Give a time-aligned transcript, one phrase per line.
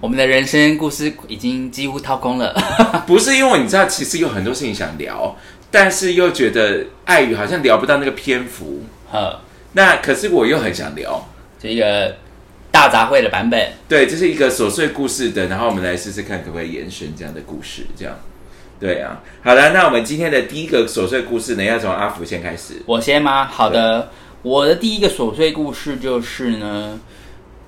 [0.00, 2.54] 我们的人生故事已经几乎掏空了。
[3.06, 5.36] 不是因为你知道，其实有很多事情想聊，
[5.70, 8.82] 但是又觉得碍于好像聊不到那个篇幅。
[9.12, 9.38] 呃，
[9.74, 11.28] 那可是我又很想聊，
[11.60, 12.16] 这个
[12.70, 18.14] 大杂烩的版本，对，这是一个琐碎故事的，然后我们来试试看可不可以延伸这样的故事，这样。
[18.80, 22.80] 对啊，好了，那我们今天的第一个琐碎故事呢，要从阿福先开始。
[22.86, 23.44] 我先吗？
[23.44, 24.10] 好的，
[24.40, 26.98] 我的第一个琐碎故事就是呢，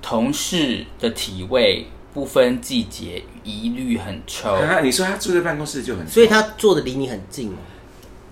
[0.01, 4.53] 同事的体味不分季节，一律很臭。
[4.53, 7.55] 啊，你说他住在办公室就很臭，所以他坐的离你很近哦。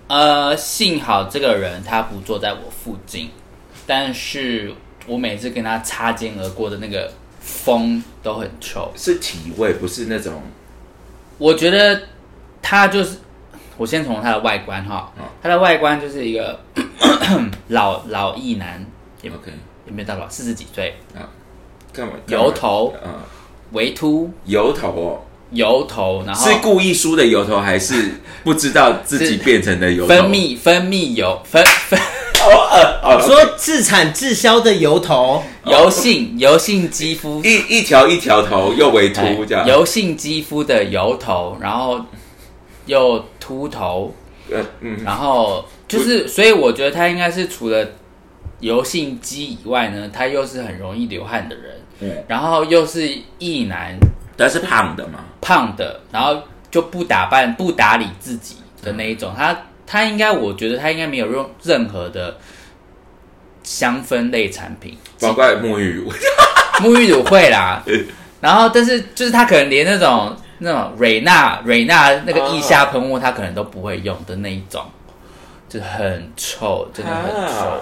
[0.08, 3.30] 呃，幸好这个人他不坐在我附近，
[3.86, 4.72] 但是
[5.06, 8.92] 我每次跟他擦肩而过的那个风都很臭。
[8.94, 10.42] 是体味，不是那种。
[11.38, 12.02] 我觉得
[12.60, 13.16] 他就是，
[13.76, 16.60] 我先从他的外观哈，嗯他的外观就是一个
[17.68, 18.84] 老老艺男，
[19.22, 19.50] 也 OK
[19.86, 20.94] 也没有到老，四十几岁，
[21.92, 22.12] 干嘛？
[22.28, 23.12] 油头，嗯，
[23.72, 24.88] 微秃，油头。
[24.88, 25.20] 哦，
[25.52, 27.94] 油头，然后是故意梳的油头，还是
[28.42, 30.08] 不知道自己变成的油头？
[30.08, 32.00] 分泌分泌油分分
[33.02, 37.42] 哦，说自产自销的油头，油性油性肌肤。
[37.44, 42.00] 一一条一条头又微哎秃这样，油性肌肤的油头，然后
[42.86, 44.14] 又秃头，
[44.50, 47.86] 呃嗯，然后就是，所以我觉得他应该是除了
[48.60, 53.96] 油性肌以外呢，他又是很容易流汗的人，嗯然后又是异男，
[54.36, 55.20] 他是胖的嘛？
[55.40, 59.32] 胖的，然后就不打扮、不打理自己的那一种。
[59.36, 62.36] 他他应该，我觉得他应该没有用任何的
[63.62, 66.12] 香氛类产品，包括沐浴乳，
[66.80, 67.82] 沐浴乳会啦，
[68.40, 74.84] 然后但是就是他可能连那种那种瑞娜瑞娜那个腋下喷雾，他可能都不会用的那一种，
[75.68, 77.66] 就很臭，真的很臭。
[77.66, 77.80] 啊。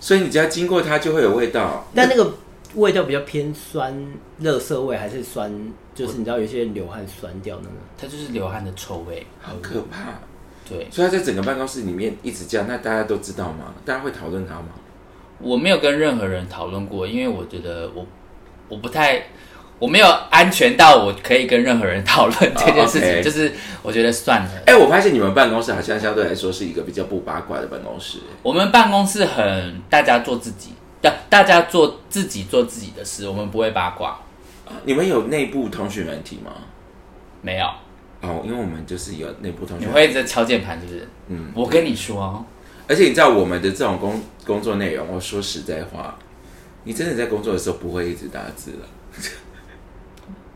[0.00, 1.86] 所以你只要经过它就会有味道。
[1.94, 2.28] 但那个
[2.74, 3.94] 味道比较偏酸，
[4.38, 5.52] 热涩味还是酸？
[5.94, 7.74] 就是你知道有些人流汗酸掉那个。
[7.98, 9.26] 它就是流汗的臭味。
[9.40, 10.14] 好可怕！
[10.68, 13.74] 对所以他在整个办公室里面一直这样，那大家都知道吗？
[13.84, 14.68] 大家会讨论他吗？
[15.38, 18.06] 我没有跟任何人讨论过，因为我觉得我
[18.68, 19.24] 我不太
[19.80, 23.52] 我没有安全到我可以跟任何人讨论 这件事情，就是
[23.82, 24.50] 我觉得算了。
[24.64, 28.18] 哎、我发现你们办公室好像相对来说是一个比较不八卦的办公室。
[28.42, 34.10] 我们办公室很大家做自己，大大家做自己做自己的事，我们不会八卦，
[34.64, 36.52] 啊你们有内部通讯软体吗？
[37.42, 37.66] 没有。
[38.20, 41.08] 哦，因为我们就是有内部通讯你会一直敲键盘是不是？
[41.26, 42.44] 嗯，我跟你说，
[42.86, 46.16] 而且你知道我们的这种工工作内容，我说实在话，
[46.84, 48.86] 你真的在工作的时候不会一直打字了。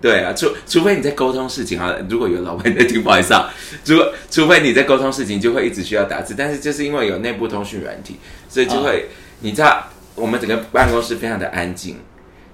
[0.00, 3.52] 对啊，除除非你在沟通事情啊，如果有老板在听，不好意思啊，
[3.82, 3.94] 除
[4.30, 6.34] 除非你在沟通事情，就会一直需要打字。
[6.36, 8.16] 但是就是因为有内部通讯软体，
[8.48, 9.08] 所以就会、
[9.40, 9.82] 你知道，
[10.16, 11.98] 我们整个办公室非常的安静，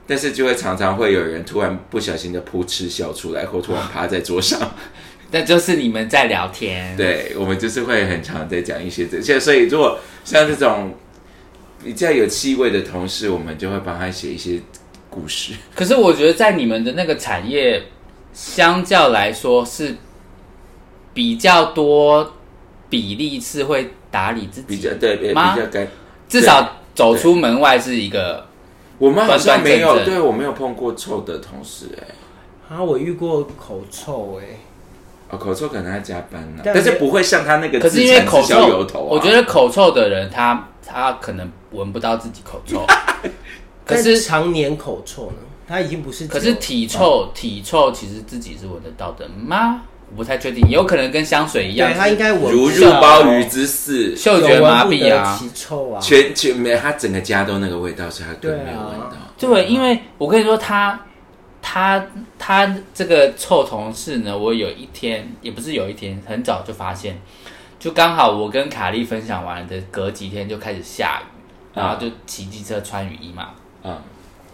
[0.06, 4.60] 但是就会常常会有人突然不小心的扑哧笑出来，或突然趴在桌上。
[5.30, 10.94] 那就是你们在聊天。，对，我们就是会很常在讲一些这些，所以如果像这种
[11.82, 14.60] 比较有气味的同事，我们就会帮他写一些
[15.08, 15.54] 故事。
[15.74, 17.84] 可是我觉得在你们的那个产业，
[18.34, 19.96] 相较来说是
[21.14, 22.34] 比较多
[22.90, 25.88] 比例是会打理自己，比较对，比较干。
[26.28, 28.46] 至少走出门外是一个。
[28.98, 32.06] 我们好像没有，对我没有碰过臭的同事、哎，
[32.72, 34.44] 啊，我遇过口臭哎、
[35.30, 42.86] 哦，口臭可能要加班呢、但但是不会像他那个可是因为口自产自销臭，油头、啊，我觉得口臭的人他他可能闻不到自己口臭，
[43.26, 43.30] 可
[43.86, 46.38] 但是常年口臭呢，他已经不是只有。
[46.38, 49.82] 可是体臭体臭其实自己是闻得到的吗？
[50.12, 55.44] 我不太确定，有可能跟香水一样，对他应该闻如入鲍鱼之肆，嗅觉麻痹啊不。
[55.44, 55.98] 得其臭啊。
[55.98, 59.16] 全全没他整个家都那个味道，所以他根本没有闻到。
[59.38, 61.00] 对，因为我跟你说，他
[61.62, 62.04] 他
[62.38, 67.18] 他这个臭同事呢，我有一天也不是有一天，很早就发现，
[67.78, 71.24] 就刚好我跟卡莉分享完的隔几天就开始下雨，
[71.74, 73.48] 然后就骑机车穿雨衣嘛，
[73.82, 73.96] 嗯，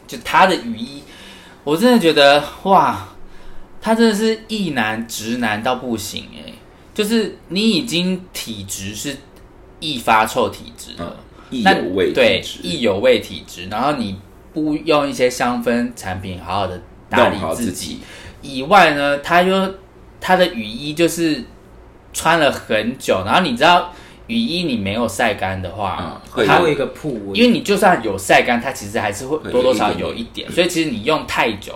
[0.06, 1.02] 就他的雨衣，
[1.64, 3.08] 我真的觉得哇，
[3.80, 6.52] 他真的是异男直男到不行哎、
[6.94, 9.16] 就是你已经体质是
[9.80, 11.16] 易发臭体质了。
[11.50, 12.68] 意那有味对体质。
[12.68, 14.18] 易有味体质，然后你
[14.52, 18.00] 不用一些香氛产品好好的打理自自己。
[18.42, 19.74] 以外呢，他就
[20.20, 21.42] 他的雨衣就是
[22.12, 23.92] 穿了很久，然后你知道
[24.26, 30.46] 雨衣你没有晒干的话它它会有一个铺纹，因为你就算有晒干，它其实还是会会多多少少有一点。
[30.46, 31.72] 有一点，所以其实你用太久，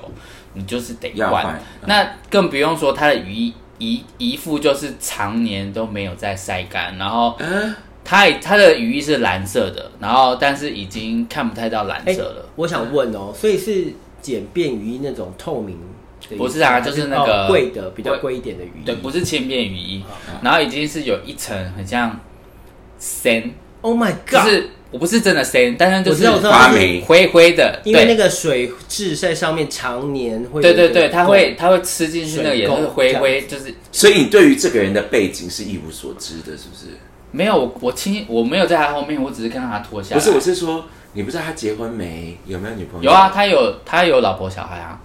[0.55, 1.57] 你就是得要换。
[1.57, 12.49] 嗯那更不用说它的雨衣一一副就是常年都没有在晒干，然后嗯，它也它的雨衣是蓝色的，然后但是已经看不太到蓝哎色了。
[12.57, 15.77] 我想问哦，所以是简便雨衣那种透明？
[16.39, 18.85] 不是啊就是那个哦贵的比较贵一点的雨衣。
[18.87, 22.17] 对，不是轻便雨衣，啊然后已经是有一层很像
[22.97, 24.47] 森，，Oh my God！
[24.47, 33.75] 是我不是真的森，但是就是发霉灰灰的，因为对那个水质在上面常年会对对对，它会垢它会吃进去那个颜色水垢灰灰，就是。
[33.91, 36.99] 所以你对于这个人的背景是一无所知的，是不是？
[37.31, 40.21] 没有我我亲我没有在他后面，我只是看到他脱下来。
[40.21, 40.85] 不是，我是说，
[41.15, 42.37] 你不知道他结婚没？
[42.45, 43.11] 有没有女朋友？
[43.11, 45.01] 有啊，，他有他有老婆小孩啊，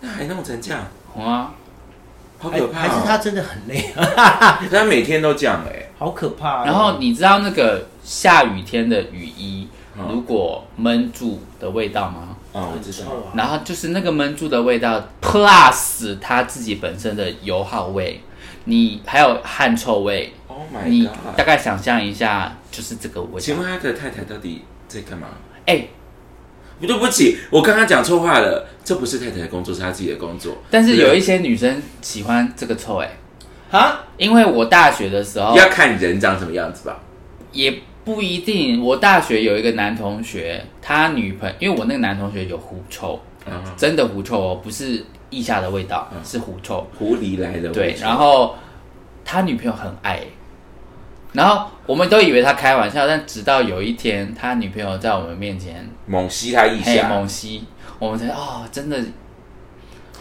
[0.00, 1.52] 那还弄成这样，红啊，
[2.40, 2.80] 好可怕、哦！
[2.82, 6.64] 还还是他真的很累啊， 他每天都这样哎、好可怕哦。
[6.64, 12.36] 然后你知道那个下雨天的雨衣嗯如果闷住的味道吗？
[12.54, 13.08] 嗯，我知道。
[13.34, 18.20] 然后就是那个闷住的味道，plus 它自己本身的油耗味，
[18.64, 21.36] 你还有汗臭味，Oh my 你 god！
[21.36, 23.38] 大概想象一下，就是这个味道。
[23.38, 25.28] 请问他的太太到底在干嘛？
[25.66, 25.99] 哎、不
[26.86, 30.58] 对不起，我刚刚讲错话了，这不是太太的工作，是他自己的工作。
[30.70, 33.10] 但是有一些女生喜欢这个臭哎、
[33.70, 37.00] 啊，因为我大学的时候要看人长什么样子吧。
[37.52, 38.82] 也不一定。
[38.82, 46.86] 我大学有一个男同学，他女朋友因为我那个男同学有狐臭，嗯，真的狐臭哦，不是腋下的味道，嗯是狐臭。
[46.98, 47.68] 狐狸来的。
[47.70, 48.56] 对然后
[49.24, 50.22] 他女朋友很爱，
[51.32, 57.64] 然后我们都以为他开玩笑，但直到有一天，他女朋友在我们面前猛吸他腋嘿下，猛吸，
[57.98, 59.00] 我们才哦，真的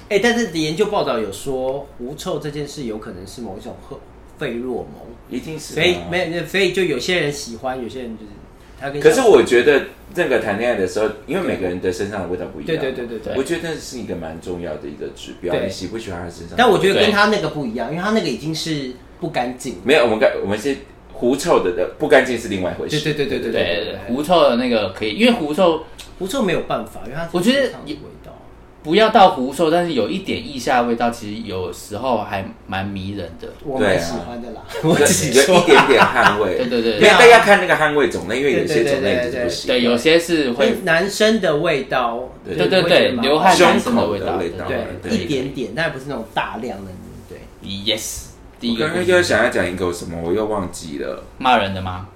[0.09, 3.99] 哎，但是研究报道有说，狐臭这件事有可能是某一种荷
[4.37, 5.73] 费洛蒙，一定是。
[5.73, 8.31] 所以没有，所以就有些人喜欢，有些人就是
[8.79, 9.83] 他跟可是我觉得
[10.15, 16.57] 那个谈恋爱的时候，因为每个人的身上的味道不一样，对对对对对我觉得那是一个蛮重要的一个指标，对你喜不喜欢他身上的味道？
[16.57, 19.75] 但我觉得跟对他那个不一样，因为他那个已经是不干净。
[19.83, 20.75] 没有，我们干我们是
[21.19, 22.99] 狐臭的的不干净是另外一回事。
[23.01, 25.83] 对对对对对对对狐臭的那个可以，因为狐臭
[26.17, 27.95] 狐臭没有办法，因为它我觉得味
[28.25, 28.33] 道。
[28.81, 33.49] 不要到狐臭，但是有一点腋下味道，其实有时候还蛮迷人的。
[33.65, 36.55] 我蛮喜欢的啦， 我有自己说有一点点汗味。
[36.55, 39.67] 对对对因为但要看那个汗味种类，因为有些对对种类对对就是不行。
[39.67, 46.91] 对，有些是会会男生的味道，对对对对流汗胸男生的口味道的味道，对对一点点，但不是那种大量的，
[47.27, 47.39] 对。
[47.67, 48.28] yes。
[48.77, 52.07] 刚刚又想要讲一个什么，我又忘记了，骂人的吗？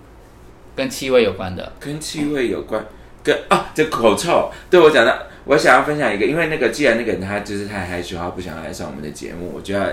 [0.76, 1.74] 跟气味有关的。
[1.80, 2.84] 跟气味有关，
[3.24, 4.52] 跟啊，这口臭。
[4.70, 9.86] 对我讲的，我想要分享一个，因为那个既然那个人他就是太害羞，他不想来上我们的节目，我就要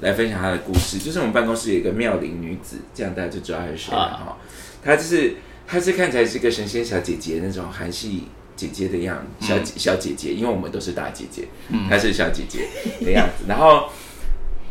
[0.00, 0.98] 来分享他的故事。
[0.98, 4.36] 就是我们办公室有一个妙龄女子，这样大家就知道她是谁了啊哈。
[4.84, 5.34] 她就是
[5.66, 12.68] 她是看起来是个神仙小姐姐那种韩系姐姐的样子，小姐、小姐姐，因为我们都是大姐姐，嗯她是小姐姐
[13.04, 13.44] 的样子。
[13.48, 13.88] 然后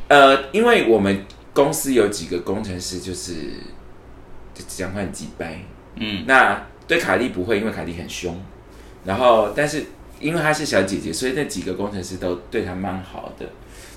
[0.08, 3.34] 呃，因为我们公司有几个工程师就是
[4.54, 5.60] 就讲话很鸡掰，
[5.96, 8.40] 嗯，那对卡莉不会，因为卡莉很凶。
[9.04, 9.86] 然后，但是
[10.20, 13.46] 因为她是小姐姐，所以那几个工程师都对她蛮好的。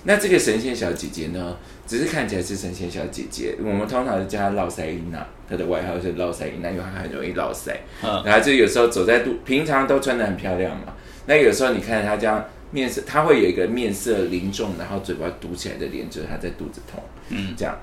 [0.05, 1.57] 那这个神仙小姐姐呢，
[1.87, 7.79] 只是看起来是神仙小姐姐，我们通常是叫她老塞琳娜，她的外号是老塞琳娜，因为她很容易老塞。
[8.03, 10.95] 嗯然后就有时候走在路，平常都穿的很漂亮嘛。
[11.27, 17.03] 那有时候你看她这样面色，他会有一个面色凝重，然后嘴巴嘟起来的脸，就是他在肚子痛。
[17.29, 17.77] 嗯，这样。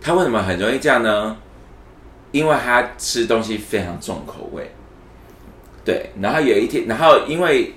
[0.00, 1.36] 他为什么很容易这样呢？
[2.30, 4.70] 因为他吃东西非常重口味。
[5.84, 7.72] 对，然后有一天，然后因为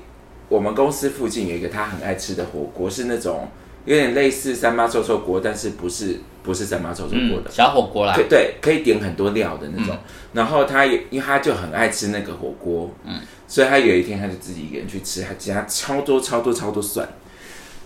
[0.49, 3.47] 我们公司附近有一个他很爱吃的火锅，是那种
[3.85, 9.97] 有点类似三妈臭臭锅，但是不是不是三妈臭臭锅嗯的，，小火锅啦可，对，可以点很多料的那种。
[10.33, 17.05] 然后他也因为他就很爱吃那个火锅，嗯，所以他有一天他就自己一个人去吃，他加超多超多超多蒜。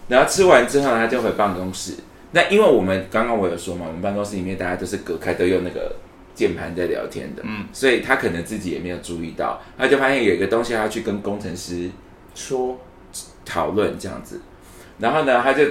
[0.07, 1.95] 然后吃完之后，他就回办公室。
[2.33, 5.95] 那因为我们刚刚我有说嘛，我们办公室里面大家都是隔开，都用那个
[6.35, 11.89] 键盘在聊天的，嗯，所以他可能自己也没有注意到，他就发现有一个东西他要去跟工程师
[12.35, 12.79] 说
[13.43, 14.39] 讨论这样子，
[14.99, 15.63] 然后呢，他就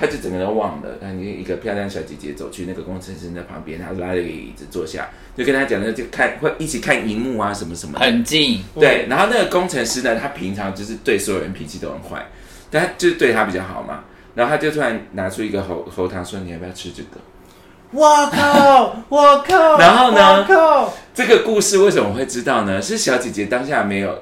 [0.00, 12.26] 他就整个人忘了，那你一个漂亮小姐姐走去那个工程师的旁边，他拉了一个椅子坐下，就跟他讲那就看会一起看荧幕啊什么什么的，很近，对，然后那个工程师呢，他平常就是对所有人脾气都很坏，
[12.70, 14.04] 但他就是对他比较好嘛，
[14.34, 17.20] 然后他就突然拿出一个喉喉糖说你要不要吃这个？
[17.92, 22.80] 我靠，我靠，然后呢我靠，这个故事为什么会知道呢？
[22.80, 24.16] 是小姐姐当下没有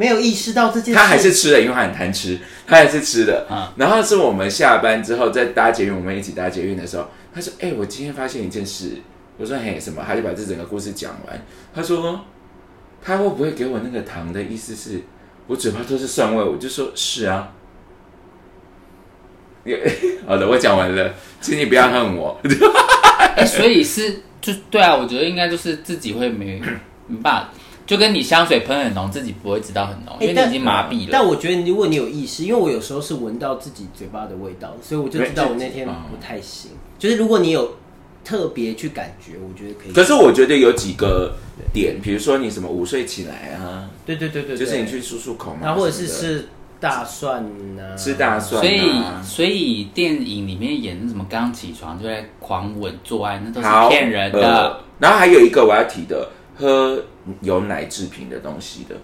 [0.00, 3.46] 没有意识到这件事，他还是吃的，因为他很贪吃，他还是吃的。
[3.50, 8.92] 嗯然后是我们下班之后在搭捷运，我们一起搭捷运的时候，他说：“哎、我今天发现一件事。”
[9.36, 11.46] 我说：“嘿，什么？”他就把这整个故事讲完。
[11.74, 12.24] 他说
[13.04, 15.02] ：“他会不会给我那个糖的意思是
[15.46, 17.52] 我嘴巴都是蒜味？”我就说：“是啊。”
[20.26, 22.40] 好的，我讲完了，请你不要恨我。
[23.36, 26.58] 哎、所以是就对啊，我觉得应该就是自己会没
[27.06, 27.52] 没办法，
[27.90, 31.08] 就跟你香水喷很浓，自己不会知道很浓，因为你已经麻痹了。
[31.10, 36.70] 但我觉得如果你有意识，因为我有时候是闻到自己嘴巴的味道，所以我就知道我那天不太行。
[37.00, 37.74] 就是如果你有
[38.24, 39.92] 特别去感觉，我觉得可以。
[39.92, 41.34] 可是我觉得有几个
[41.72, 46.46] 点，比如说你什么午睡起来啊，对对对对，就是你去漱漱口嘛，然后或者是吃
[46.78, 47.42] 大蒜
[47.74, 54.40] 呐、吃大蒜、啊，所以，所以电影里面演的什么刚起床就在狂吻做爱，那都好是骗人的。
[54.46, 56.28] 呃然后还有一个我要提的，
[56.60, 57.02] 喝
[57.40, 58.94] 有奶制品的东西的，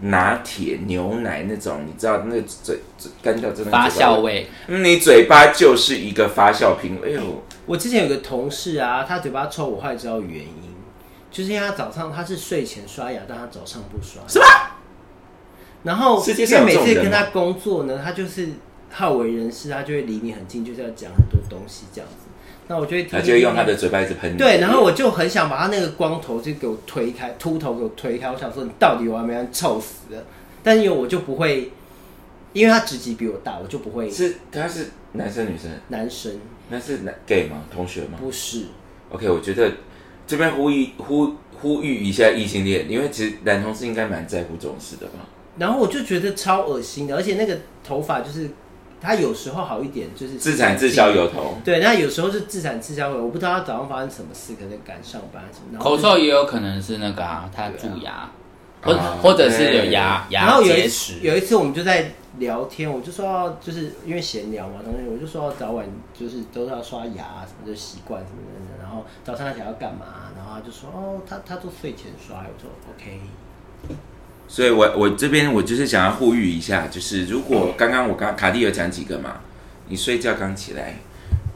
[0.00, 6.98] 拿铁、牛奶那种，你知道那个嘴嘴干掉真的发酵，味，嗯你嘴巴就是一个发酵瓶。
[7.02, 10.74] 哎呦，我之前有个同事啊，他嘴巴臭，我后来知道原因，
[11.30, 14.22] 就是因为他早上他是睡前刷牙，但他早上不刷。
[14.28, 14.46] 什么？
[15.82, 18.48] 然后世界因为每上有这种人次跟他工作呢，他就是
[18.90, 22.25] 好为人师，他就会离你很近，就是要讲很多东西这样子。
[22.68, 24.36] 那我就会听他就会用他的嘴巴一直喷你。
[24.36, 28.30] 对，然后我就很想把他那个光头就给我推开，秃头给我推开。
[28.30, 30.24] 我想说你到底有完没完，臭死了。
[30.62, 31.70] 但是因为我就不会，
[32.52, 35.70] 因为他职级比我大，我就不会是他是男生女生？
[35.88, 36.32] 男生
[36.68, 37.62] 那是男 gay 吗？
[37.72, 38.64] 同学吗不是。
[39.10, 39.70] ？OK，我觉得
[40.26, 45.20] 这边呼吁呼呼吁一下异性恋，因为其实男同事应该蛮在乎这种事的吧。
[45.58, 48.50] 然后我就觉得超恶心的，而且那个头发就是
[49.00, 55.78] 他有时候好一点，就是自产自销油头，对，那有时候是自产自销油，我不知道他早上发生什么事，可能赶上班什么。
[55.78, 58.30] 口臭也有可能是那个啊，他蛀牙，
[58.82, 61.12] 或啊或者是有对牙然后有一牙结石。
[61.14, 65.86] 次有一次我们就在聊天，我就说要就是因为闲聊嘛，同学我就说要早晚
[66.18, 68.38] 就是都是要刷牙什么的习惯什么
[68.70, 73.20] 的，然后早上他想要干嘛，然后他就说哦他他都睡前刷，我说 OK，
[74.48, 79.40] 所以我我这边我就是想要呼吁一下，就是如果刚刚我刚卡蒂有讲几个嘛，
[79.88, 80.98] 你睡觉刚起来，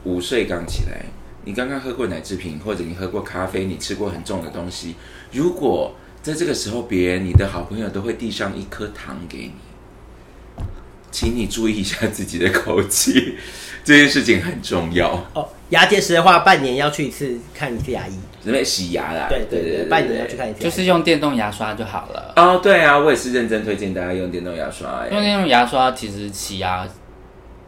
[0.03, 1.05] 午睡刚起来，
[1.45, 4.95] 你刚刚喝过奶制品，或者你喝过咖啡，你吃过很重的东西，
[5.31, 10.63] 如果在这个时候，别人你的好朋友都会递上一颗糖给你，
[11.09, 13.37] 请你注意一下自己的口气，
[13.83, 15.09] 这件事情很重要。
[15.33, 18.11] 哦牙结石的话半年要去一次看一次牙医，
[18.43, 22.33] 准备洗牙啦，对对对，半年要去看一次牙医，就是用电动牙刷就好了。
[22.35, 25.09] 哦，对啊，我也是认真推荐大家用电动牙刷、欸。
[25.09, 26.85] 用电动牙刷其实洗牙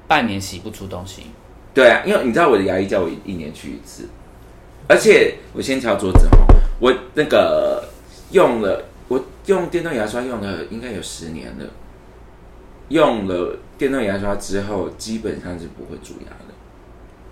[0.05, 1.27] 半年洗不出东西。
[1.73, 4.09] 对啊，因为你知道我的牙医叫我一年去一次，
[4.89, 7.87] 而且我先敲桌子哦，我那个
[8.31, 11.65] 用了，我用电动牙刷用了应该有十年了，
[12.93, 16.53] 用了电动牙刷之后，基本上是不会蛀牙的。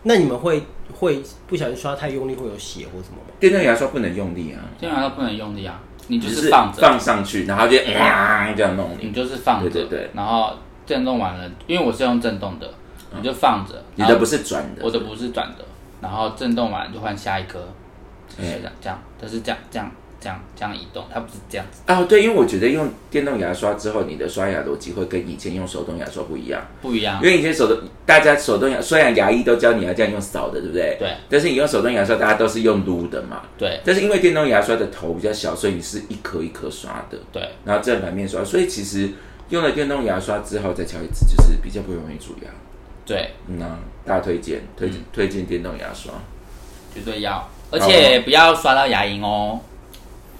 [0.03, 3.31] 那你们会会不小心刷太用力会有血或什么吗？
[3.39, 9.13] 电动牙刷不能用力啊，电动牙刷不能用力啊，你就就是放着，放上去，然后就、呃、这样弄你你。
[9.13, 10.53] 就是放着，对对对然后
[10.87, 12.67] 震动完了，因为我是用震动的，
[13.15, 13.83] 你就放着。
[13.95, 15.63] 你的不是转的，我的不是转的，
[16.01, 17.59] 然后震动完就换下一颗，
[18.27, 19.91] 就是哎这样这样，它是这样这样
[20.21, 26.61] 这样这样移动，它不是这样子，哦，对，因为我觉得用电动牙刷之后，你的刷牙逻辑会跟以前用手动牙刷不一样。
[26.79, 27.27] 不一样因。
[27.27, 30.95] 为以前手动，大家手动牙，虽然牙医都教你要这样用扫的，对不对？
[30.99, 31.09] 对。
[31.27, 33.41] 但是你用手动牙刷，大家都是用撸的嘛。
[33.57, 39.09] 对但是因为电动牙刷的头比较小，所以你是一颗一颗刷的，对，然后正反面刷，所以其实
[39.49, 42.49] 用了电动牙刷之后再敲一次，就是比较不容易蛀牙。
[43.03, 46.13] 对，嗯啊，大推荐，推嗯推荐电动牙刷。
[46.93, 49.59] 绝对要，而且不要刷到牙龈哦。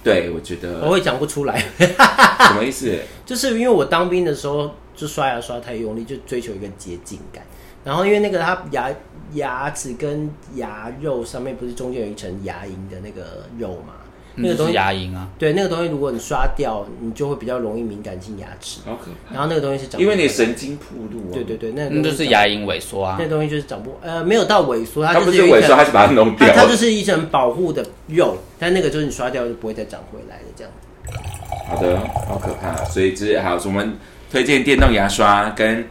[0.04, 3.00] 对，我觉得我会讲不出来， 什么意思？
[3.26, 7.44] 就是因为我当兵的时候就刷牙刷太用力，就追求一个洁净感。
[7.84, 8.92] 然后因为那个它牙
[9.34, 13.94] 牙齿跟牙肉上面不是中间有一层牙龈的那个肉嘛，
[14.36, 18.80] 那个东西牙龈啊，对那个东西如果你刷掉，你就会比较容易敏感性牙齿。
[18.86, 21.34] 好可怕，然后那个东西是长因为你神经铺路啊。
[21.34, 23.32] 对对对，那个那就是牙龈萎缩啊那。
[23.32, 26.48] 东西就是长不呃没有到萎缩，它它不是萎缩，它是把它弄掉。
[26.50, 30.74] 它它就是一层保护的肉，但那个就是你刷掉就不会再长回来的这样。
[31.68, 31.98] 好的，
[32.28, 32.76] 好可怕。
[32.86, 33.94] 所以这好，我们
[34.30, 35.88] 推荐电动牙刷，跟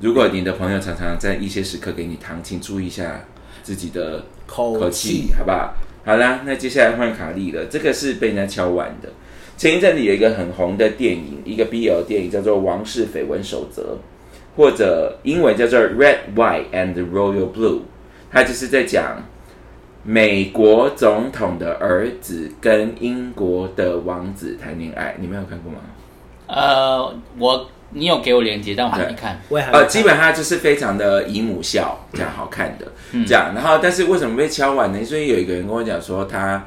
[0.00, 3.24] 如果你的朋友常常在一些时刻给你糖，请注意一下
[3.62, 5.72] 自己的口口气，好不好？
[6.04, 9.08] 好啦，那接下来换卡利了，这个是被人家敲完的。
[9.56, 13.82] 前一阵子有一个很红的电影，一个 BL 电影叫做《王室绯闻守则》，
[14.56, 17.78] 或者英文叫做《Red, White and Royal Blue》，
[18.30, 19.22] 它就是在讲
[20.02, 25.14] 美国总统的儿子跟英国的王子谈恋爱。
[25.20, 25.78] 你们有看过吗？
[26.48, 29.32] 呃，我你有给我链接，但我还没看。
[29.32, 29.88] 呃，我也还没看。
[29.88, 33.24] 基本上就是非常的姨母笑，这样好看的，嗯。
[33.26, 33.52] 这样。
[33.54, 35.04] 然后，但是为什么被敲碗呢？
[35.04, 36.64] 所以有一个人跟我讲说他，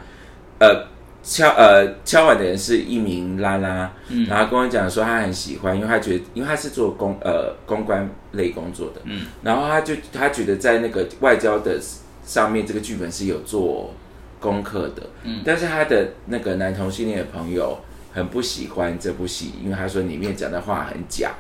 [0.60, 0.88] 呃，
[1.24, 4.28] 敲呃敲碗的人是一名拉拉，嗯。
[4.28, 11.80] 然后跟我讲说他很喜欢，因为他觉得，因为他是做公呃公关类工作的，嗯，然后他就他觉得在那个外交的
[12.26, 13.92] 上面，这个剧本是有做
[14.40, 15.42] 功课的，嗯。
[15.44, 17.80] 但是他的那个男同性恋的朋友
[18.16, 21.34] 很不喜欢这部戏，因为他说里面讲的话很假。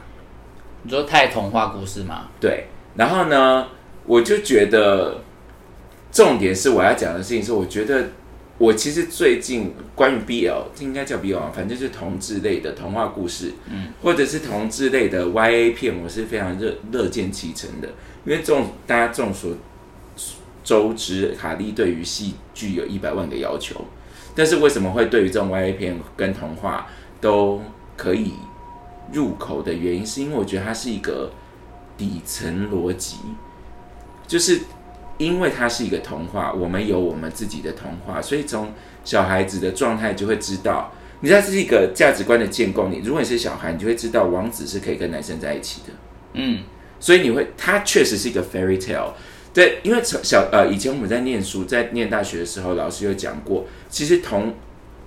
[0.83, 2.27] 你说太童话故事吗？
[2.39, 2.65] 对，
[2.95, 3.67] 然后呢，
[4.05, 5.21] 我就觉得
[6.11, 8.09] 重点是我要讲的事情是，我觉得
[8.57, 17.87] 我其实最近关于 BL，这应该叫 BL，啊反正就是同志类的童话故事，嗯，或者是同志类的 YA 片，我是非常热乐见其成的，
[18.25, 19.55] 因为众大家众所
[20.63, 23.85] 周知，卡莉对于戏剧有一百万个要求，
[24.35, 26.87] 但是为什么会对于这种 YA 片跟童话
[27.21, 27.61] 都
[27.95, 28.33] 可以
[29.13, 31.31] 入口的原因，是因为我觉得它是一个
[31.97, 33.17] 底层逻辑，
[34.27, 34.59] 就是
[35.17, 38.73] 因为它是一个童话，我们有我们自己的童话，所以从
[39.03, 42.89] 小孩子的状态就会知道，你知道这是一个价值观的建构。
[42.89, 45.93] 你如果你是小孩，你就会知道王子是可以跟男生在一起的。
[46.33, 46.63] 嗯，
[46.99, 49.11] 所以你会，它确实是一个 fairy tale。
[49.55, 54.53] 对，因为从小呃，以前我们在念书，在念大学的时候，老师有讲过，其实童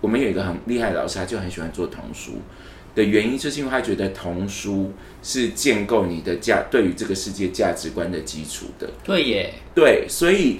[0.00, 2.40] 我们有一个很厉害的老师，他就很喜欢做童书。
[2.94, 8.90] 的原因，就是因为他觉得童书是建构你的价对于这个世界价值观的基础的。
[9.04, 10.58] 对耶，对，所以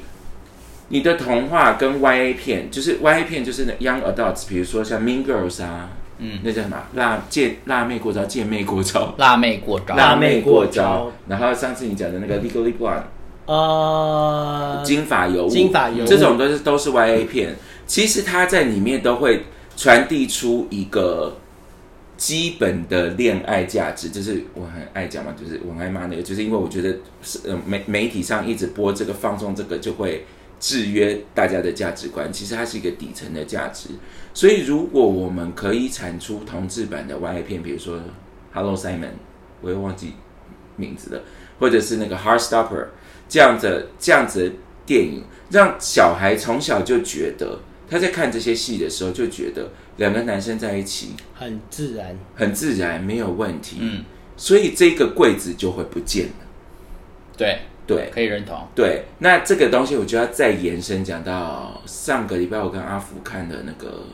[0.89, 6.81] 你的童话跟 YA 片，就是 YA 片就是那 Young Adults，比如说像 Mean Girls 啊，嗯，那叫什么？
[6.95, 9.15] 辣贱辣妹过招，贱妹过招。
[9.19, 10.73] 辣妹过招，辣妹过招。
[10.73, 13.03] 招，然后上次你讲的那个 Legally Blonde，
[13.49, 16.07] 呃，金发尤物，金发尤物。
[16.07, 21.35] 这种都是都是 YA 片，其实它在里面都会传递出一个
[22.19, 30.27] 基本的恋爱价值，就是我很爱讲嘛，就是我很爱骂那个，就是因为我觉得是呃媒媒体上一直播这个放纵这个就会
[30.61, 33.89] 制约大家的价值观，其实它是一个底层的价值，
[34.35, 37.99] 所以如果我们可以产出同志版的 YA 片，比如说
[38.53, 39.13] Hello Simon，
[39.63, 40.13] 我又忘记
[40.77, 41.23] 名字了，
[41.59, 42.89] 或者是那个 Heartstopper
[43.29, 47.59] 这样子这样子的电影，让小孩从小就觉得
[47.91, 54.05] 他在看这些戏的时候就觉得两个男生在一起很自然，很自然没有问题，嗯，
[54.37, 56.47] 所以这个柜子就会不见了。
[57.37, 58.67] 对，对可以认同。
[58.75, 64.05] 对，那这个东西我就要再延伸讲到上个礼拜我跟阿福看的那个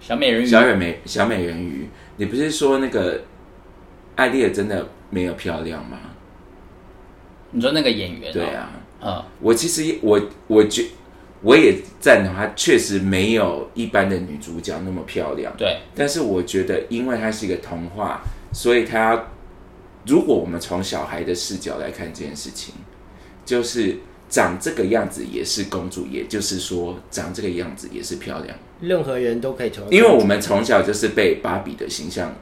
[0.00, 3.22] 小美人鱼，小美美小美人鱼，你不是说那个
[4.16, 5.98] 艾丽尔真的没有漂亮吗？
[7.52, 10.84] 你说那个演员、哦，对，啊，嗯，我其实我我觉
[11.42, 19.26] 我也赞同她确实没有一般的女主角那么漂亮，对，但是我觉得因为她是一个童话，所以她
[20.06, 22.74] 如果我们从小孩的视角来看这件事情，
[23.44, 29.96] 就是长这个样子也是公主，也就是说长这个样子也是漂亮，任何人都可以成为。
[29.96, 32.34] 因为我们从小就是被芭比的形象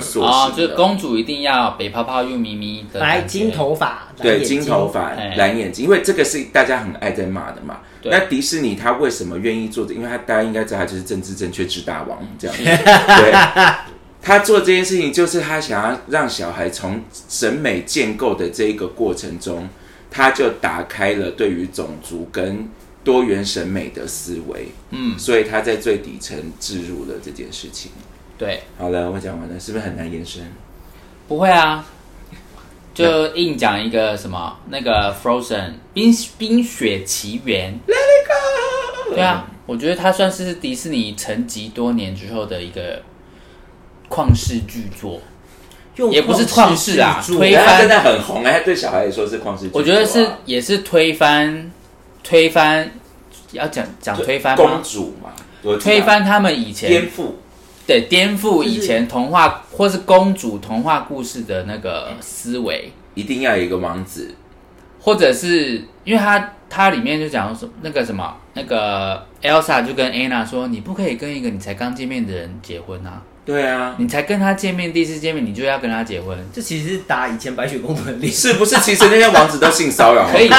[0.00, 0.62] 塑哦，形的。
[0.62, 7.78] 就是公主一定要北泡泡又咪咪的感觉，来金头发，蓝对，眼睛金头发、哎蓝眼睛，因为这个是大家很爱在骂的嘛。
[8.00, 9.92] 对那迪士尼他为什么愿意做这？
[9.92, 12.56] 因为他大家应该知道，他就是政治正确之大王这样。
[12.62, 13.74] 对，
[14.22, 19.68] 他做这件事情就是他想要让小孩从审美建构的这一个过程中，
[20.10, 22.68] 他就打开了对于种族跟
[23.02, 24.68] 多元审美的思维。
[24.90, 27.90] 嗯，所以他在最底层置入了这件事情。
[28.38, 30.42] 对，好了，我讲完了，是不是很难延伸？
[31.26, 31.84] 不会啊，
[32.94, 39.14] 就硬讲一个什么那个 Frozen 冰冰雪奇缘，Let it go。
[39.14, 43.02] 对啊，我觉得它算是迪士尼沉寂多年之后的一个
[44.08, 45.20] 旷世巨作。
[46.12, 51.72] 也不是旷世啊推翻真的很红哎，对小孩来说是旷世我觉得是也是推翻
[52.22, 52.88] 推翻，
[53.50, 54.80] 要讲讲推翻公？
[54.80, 55.32] 主嘛，
[55.80, 57.32] 推翻他们以前颠覆，
[57.88, 62.92] 对颠覆以前童话或是公主童话故事的那个思维。
[63.14, 64.34] 一定要有一个王子。
[65.00, 78.30] 或者是因为它它里面就讲说那个什么那个 Elsa 就跟 Anna 说，你不可以跟一个你才刚见面的人结婚啊，对啊，你才跟他见面第一次见面，你就要跟他结婚，这其实是打以前白雪公主的脸。
[78.30, 78.76] 是不是？
[78.80, 80.50] 其实那些王子都性骚扰，可 以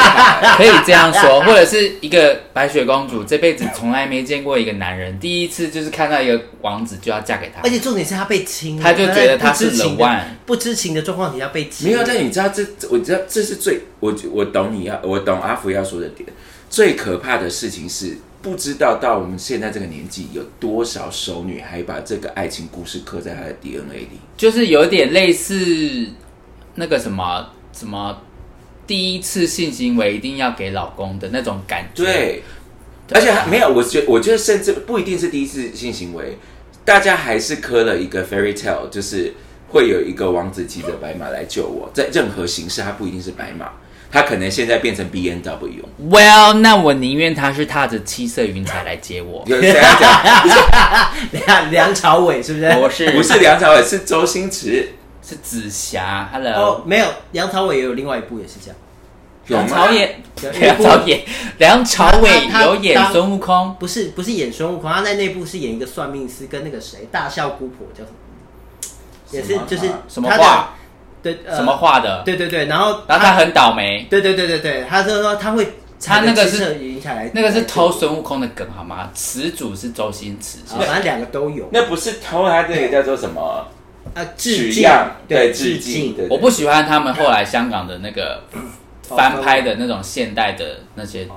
[0.57, 11.89] 可以这样说，或者是一个白雪公主这辈子从来没见过一个男人，第一次就是看到一个王子就要嫁给他而，且重点是他被亲了，他就觉得他是在不知情 the 的 one 不知情的状况底下被亲。
[11.89, 12.03] 没有。
[12.03, 16.27] 但你知道，这我知道这是最我我懂你要我懂阿福要说的点。
[16.71, 24.19] 最可怕的事情是，不知道到我们现在这个年纪，有多少熟女还把这个爱情故事刻在她的 DNA 里。
[24.37, 26.07] 就是有点类似
[26.75, 28.21] 那个什么什么
[28.87, 32.43] 第一次性行为一定要给老公的那种感觉。，对，
[33.11, 36.37] 而且还没有，我觉我觉得甚至不一定是第一次性行为，
[36.85, 39.33] 大家还是磕了一个 fairy tale，就是
[39.67, 43.73] 会有一个王子骑着白马来救我，在任何形式，它不一定是白马，
[44.11, 45.87] 它可能现在变成 B N W。
[46.09, 49.43] Well，那我宁愿他是踏着七色云彩来接我。
[49.45, 51.11] 有谁要讲？
[51.45, 52.65] 梁梁朝伟是不是？
[52.77, 54.93] 我是不是梁朝伟，是周星驰。
[55.21, 58.75] 是紫霞哦，Hello，，没有，梁朝伟也有另外一部也是这样。
[59.45, 61.21] 梁朝演，有梁朝演，
[61.59, 68.15] 梁朝伟他他有演孙悟空，不是不是演孙悟空，他在那部是演一个算命师，跟那个谁大笑姑婆叫什么？
[69.29, 70.73] 也是就是什么他的画？
[71.21, 72.23] 对呃什么画的？
[72.23, 76.77] 对对对，然后然后他很倒霉，对对对对对，他就说他会他那个是
[77.33, 79.09] 那个是偷孙悟空的梗好吗？
[79.13, 81.67] 始祖是周星驰，啊，反正两个都有。
[81.71, 83.67] 那不是偷，他这个叫做什么？
[84.15, 84.89] 啊，致敬
[85.27, 86.15] 对，致致敬。
[86.29, 88.43] 我不喜欢他们后来香港的那个
[89.03, 91.27] 翻拍的那种现代的那些，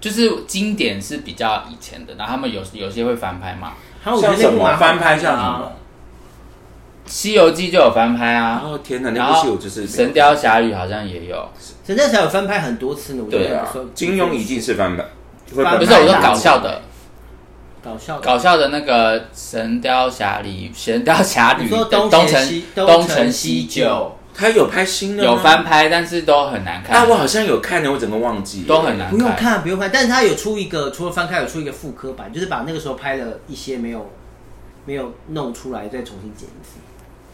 [0.00, 3.72] 就是经典是比较以前的，然后他们有有些会翻拍嘛，
[4.04, 5.72] 像什么翻拍像什么？
[7.06, 11.48] 《西游记》就有翻拍啊，哦天哪，那部戏我就是《神雕侠侣》好像也有，
[11.86, 15.04] 神雕侠有翻拍很多次呢，我对啊，金庸一定是翻拍，
[15.54, 15.76] 翻拍。
[15.78, 16.82] 不是我说搞笑的，
[17.84, 18.22] 搞笑的。
[18.22, 26.96] 搞笑的那个《神雕侠侣》《神雕侠侣东城东成西东东成西成西就就他有拍新的有翻拍，但是都很难看。
[26.96, 34.10] 啊，看我，好像有看的，我整个忘记都很难不用看不用看，但是他有出一个，除了翻开有出一个复刻版，就是把那个时候拍的一些没有
[34.86, 36.78] 没有弄出来，再重新剪一次。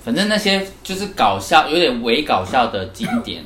[0.02, 3.44] 反正那些就是搞笑，有点伪搞笑的经典，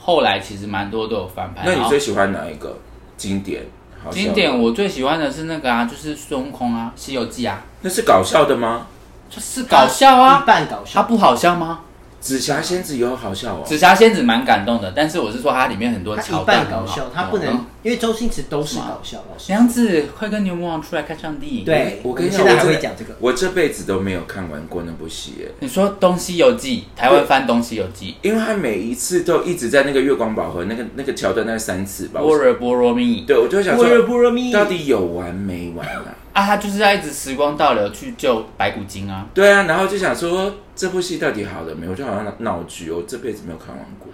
[0.00, 1.62] 后来其实蛮多都有翻拍。
[1.64, 2.76] 那你最喜欢哪一个
[3.16, 3.62] 经典？
[4.02, 8.86] 好经典我最喜欢的是那个啊，就是孙悟空啊，《西游记》啊，那是搞笑的吗？
[9.30, 11.00] 就是搞笑一啊，半搞笑。
[11.00, 11.80] 它不好笑吗？
[12.22, 19.50] 紫霞仙子有好笑哦，紫霞仙子蛮感动的，但是我是说它里面很多他桥一段很好半搞笑，它不能嗯，因为周星驰都是搞笑老师。
[19.50, 23.16] 娘子快跟牛魔王出来看上帝。，对，我跟你讲，现在还我真的会讲这个。
[23.18, 32.20] 我这辈子都没有看完过那部戏耶，你说《东西游记》，台湾翻《东西游记因为他每一次都一直在那个月光宝盒那个那个桥段那三次》，吧。
[32.22, 36.14] 我般若波罗蜜对，我就想说般若说，波罗蜜，到底有完没完啊？
[36.32, 39.26] 啊，他就是在一直时光倒流去救白骨精啊。
[39.34, 41.94] 对啊，然后就想说这部戏到底好了没有？
[41.94, 44.08] 就好像闹剧，我这辈子没有看完过。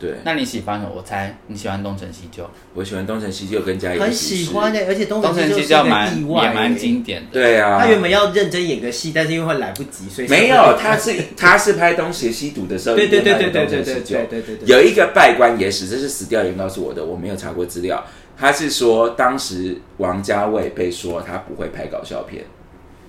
[0.00, 0.92] 对，那你喜欢什么？
[0.94, 7.26] 我猜你喜欢东成西就，我喜欢东成西就跟家有很喜事喜欢的，而且东东成成西就西就是蛮意外也蛮经典的。
[7.32, 18.02] 对啊，他原本要认真演个戏，但是因为会来不及，所以没有，他是 他是拍《东邪西毒》的时候，对对对对对对对对对对，有一个拜官野史，这是死掉人告诉我的，我没有查过资料。
[18.38, 22.44] 他是说当时王家卫被说他不会拍搞笑片，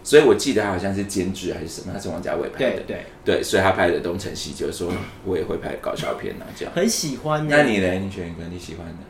[0.03, 4.91] 所以我记得他好像是监制还是什么，他是王家卫拍的对，对，对，所以他拍的《东成西就》说
[5.23, 6.73] 我也会拍搞笑片啊，这样。
[6.75, 7.55] 很喜欢的。
[7.55, 7.93] 那你呢？
[7.93, 9.03] 你选一个你喜欢的？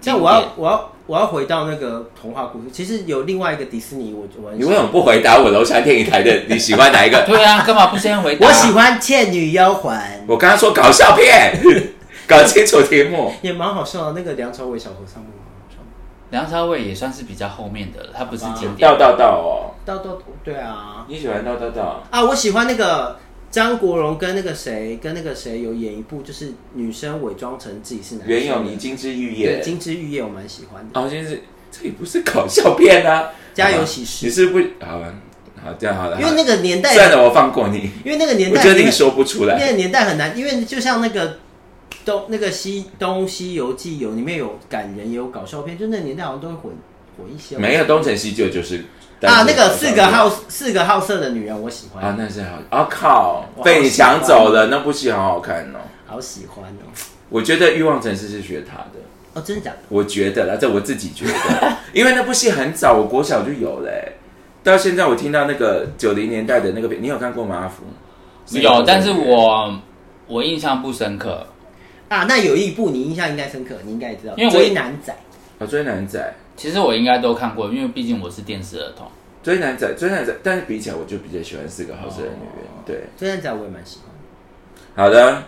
[0.00, 6.44] 这样我要我要我要回到那个童话故事，其实有另外一个迪士尼，我我很你为什么不回答我楼下电影台的？
[6.48, 7.22] 你喜欢哪一个？
[7.28, 8.46] 对啊，干嘛不先回答？
[8.48, 9.94] 我喜欢《倩女幽魂》，
[10.26, 11.60] 我刚刚说搞笑片，
[12.26, 13.32] 搞清楚题目。
[13.42, 14.12] 也蛮好笑的。
[14.18, 15.22] 那个梁朝伟小和尚。
[16.30, 18.96] 梁朝伟也算是比较后面的了，他不是经典道。
[18.96, 22.04] 道道哦，到到对啊你喜欢道道道？
[22.10, 22.22] 啊！
[22.24, 23.18] 我喜欢那个
[23.50, 28.28] 张国荣跟那个谁跟那个谁有演一部，就是女生伪装成自己是男。
[28.28, 31.00] 袁咏仪、金枝玉对叶《金枝玉叶》，我蛮喜欢的。
[31.00, 33.30] 哦，现在是这也不是搞笑片啊！
[33.52, 35.12] 家有喜事你是不好了？
[35.62, 36.18] 好，这样好了。
[36.20, 37.90] 因为那个年代，算了，我放过你。
[38.04, 39.58] 因为那个年我代，觉得你说不出来。
[39.58, 41.38] 那个年代很难，因为就像那个
[42.04, 46.72] 东那个西东西游记有里面有感人也有搞笑片，就那年代好像都会混
[47.18, 47.56] 混一些。
[47.56, 48.84] 没有东成西就就是
[49.22, 55.78] 啊，那个四个好四个好色的女人，我喜欢，啊，那是好啊靠被你抢走了，那部戏好好看哦。
[56.06, 56.88] 好喜欢哦。
[57.28, 58.98] 我觉得《欲望城市》是学他的，
[59.34, 59.78] 哦，真的假的？
[59.88, 64.14] 我觉得啦，这我自己觉得，因为那部戏很早，我国小就有嘞、
[64.64, 67.56] 到现在我听到那个九零年代的那个片，你有看过吗？
[67.56, 67.84] 阿福？
[68.58, 69.78] 有，但是我
[70.26, 71.46] 我印象不深刻。
[72.10, 75.14] 啊，那有一部你印象应该深刻，你应该也知道，因为我追男仔。
[75.60, 79.06] 啊，追男仔，其实我应该都看过，因为毕竟我是电视儿童。
[79.44, 82.66] 追男仔，追男仔，但是比起来，我就比较喜欢四个好色的女人。
[82.84, 85.02] 对，追男仔我也蛮喜欢的。
[85.04, 85.44] 好的，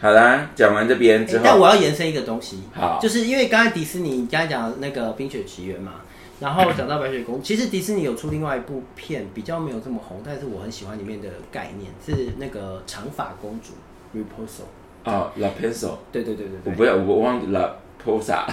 [0.00, 5.94] 好啦，讲完这边之欸但，我要延伸一个东西，好就是因为刚才迪士尼刚才讲那个《冰雪奇缘》嘛，
[6.38, 13.72] 然后讲到白雪公主，其实迪士尼有出另外一部片，比较没有这么红，但是我很喜欢里面的概念，是那个长发公主
[14.16, 14.68] Rapunzel。
[15.06, 17.70] 哦，La Pencil，对对对对对，我不要，我忘记 La
[18.06, 18.50] Rap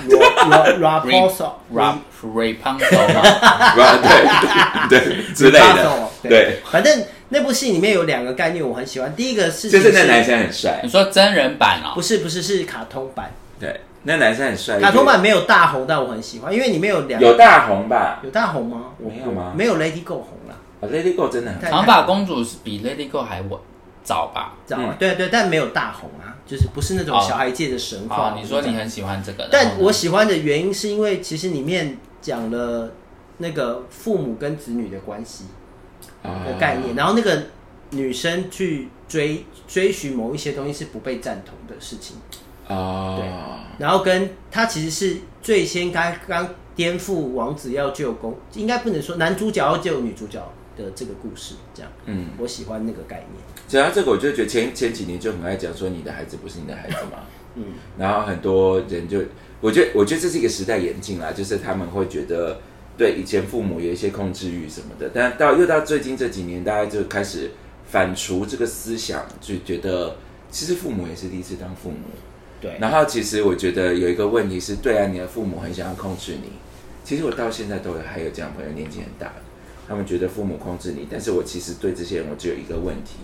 [2.23, 2.49] Rapunzel
[3.13, 3.21] 嘛，
[4.89, 10.79] 对对对之类的，对，反正那部戏里面有两个概念我很喜欢，第一个是就是那男生很帅。
[10.83, 11.91] 你，说真人版哦？
[11.95, 18.19] 不，是不是是卡通版，对，那男生很帅，卡通版没有大红，但我很喜欢，因为里面有两有大红吧？
[18.23, 18.85] 有大红吗？
[18.99, 19.53] 我没有吗？
[19.55, 23.59] 没有 Lady Go 红啦，啊 Lady Go 真的很太长发公主是比 Lady Go 还晚
[24.03, 24.55] 早吧？
[24.67, 24.97] 知道吗嗯？
[24.97, 27.25] 对对，但没有大红啊，就是不是那种哦。
[27.27, 32.91] 小孩界的神话哦。，你说你很喜欢这个，然但呢我喜欢的原因是因为其实里面讲了
[33.37, 35.45] 那个父母跟子女的关系
[36.21, 37.43] 啊的概念，然后那个
[37.91, 42.17] 女生去追追寻某一些东西是不被赞同的事情，
[42.67, 43.21] 哦，
[43.77, 50.39] 然后跟她其实是最先刚刚颠覆王子要救公，应该不能说男主角要救女主角
[50.75, 57.63] 的这个故事，这样，嗯，我喜欢那个概念，讲到这个，我就觉得前前几年就很爱讲说你的孩子不是你的孩子嘛， 嗯，
[57.97, 59.19] 然后很多人就，
[59.61, 62.59] 我觉得我觉得这是一个时代演进啦，就是他们会觉得
[62.95, 67.49] 对以前父母有一些控制欲什么的，但到又到最近这几年，大家就开始
[67.89, 70.17] 反刍这个思想，就觉得
[70.51, 71.97] 其实父母也是第一次当父母，
[72.61, 76.51] 对，然后其实我觉得有一个问题是，对啊，你的父母很想要控制你。
[77.03, 79.41] 其实我到现在都有还有这样朋友，年纪很大的，
[79.87, 83.17] 他们觉得父母控制你，但是我其实对这些人，我只有一个问题：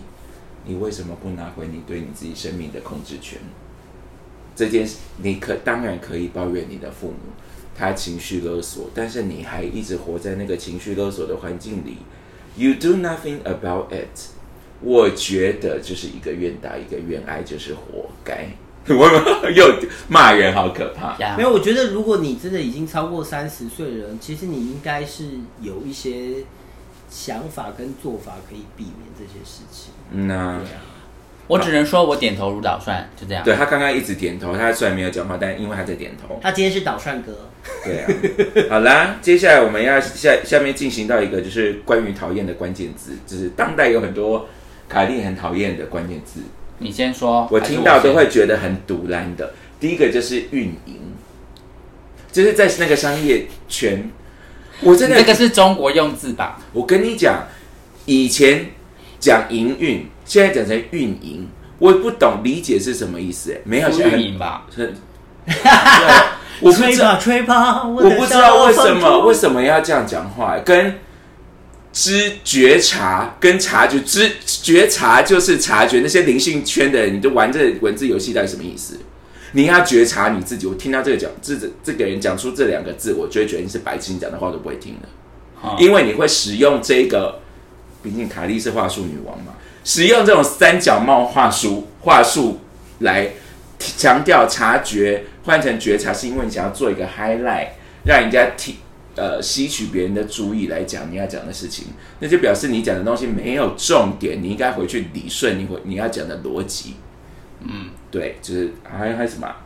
[0.64, 3.38] 你为什么不拿回你对你自己生命的控制权？
[4.54, 7.16] 这件事，你可当然可以抱怨你的父母，
[7.74, 11.96] 他情绪勒索，但是你还一直活在那个情绪勒索的环境里
[12.56, 14.30] ，you do nothing about it。
[14.82, 18.48] 我觉得就是一个愿打一个愿挨，就是活该。
[18.88, 19.74] 我又
[20.08, 21.16] 骂人，好可怕。
[21.18, 25.24] 呀没有，我觉得如果你真的已经超过三十岁的人，其实你应该是
[25.60, 26.44] 有一些
[27.10, 29.92] 想法跟做法可以避免这些事情。
[30.12, 30.80] 嗯呐、对啊，
[31.48, 33.44] 我只能说我点头如捣蒜，就这样。
[33.44, 36.38] 对他刚刚一直点头，他虽然没有讲话，但因为他在点头。
[36.40, 37.48] 他今天是捣蒜哥，
[37.84, 38.06] 对啊，
[38.70, 44.48] 好啦，接下来我们要下下面进行到一个就是关于讨厌的关键字，就是当代有很多
[44.88, 46.40] 凯莉很讨厌的关键字，
[46.78, 49.52] 你先说，我听到都先会觉得很堵然的。
[49.78, 51.00] 第一个就是运营，
[52.30, 54.10] 就是在那个商业圈，
[54.82, 56.58] 我真的这个是中国用字吧？
[56.72, 57.46] 我跟你讲，
[58.06, 58.70] 以前
[59.18, 63.52] 讲营运，现在讲成运营，我也不懂理解是什么意思。
[63.52, 64.66] 哎，没有运营吧？
[64.74, 64.86] 很，
[65.46, 65.54] 对
[66.60, 70.98] 我不吹知道，吧吹吧，我我不知道为什么为什么要这样讲话，跟
[71.92, 78.98] 知觉察跟察觉知觉察就是察觉那些灵性圈的人，你就玩这文字游戏到底什么意思？
[79.52, 80.66] 你要觉察你自己。
[80.66, 85.08] 我听到这个讲这这这个人讲出这两个字，我就会觉得你是白痴，你讲的话都不会听的。
[85.62, 87.40] 嗯因为你会使用这个，
[88.02, 89.52] 毕竟卡莉是话术女王嘛，
[89.84, 92.60] 使用这种三角帽话术话术
[93.00, 93.30] 来
[93.78, 97.68] 强调察觉，换成觉察，是因为你想要做一个 highlight，
[98.06, 98.76] 让人家听
[99.16, 101.88] 呃吸取别人的注意来讲你要讲的事情，
[102.20, 106.94] 那就表示你讲的东西没有重点，你应该回去理顺你回你要讲的逻辑。
[107.60, 109.56] 嗯，对，就是还有还有什么啊？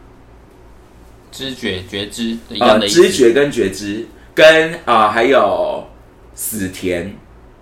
[1.32, 3.02] 知觉觉知的一呃样，的意思。
[3.02, 5.86] 知觉跟觉知，跟啊、呃还有
[6.34, 7.12] 死田，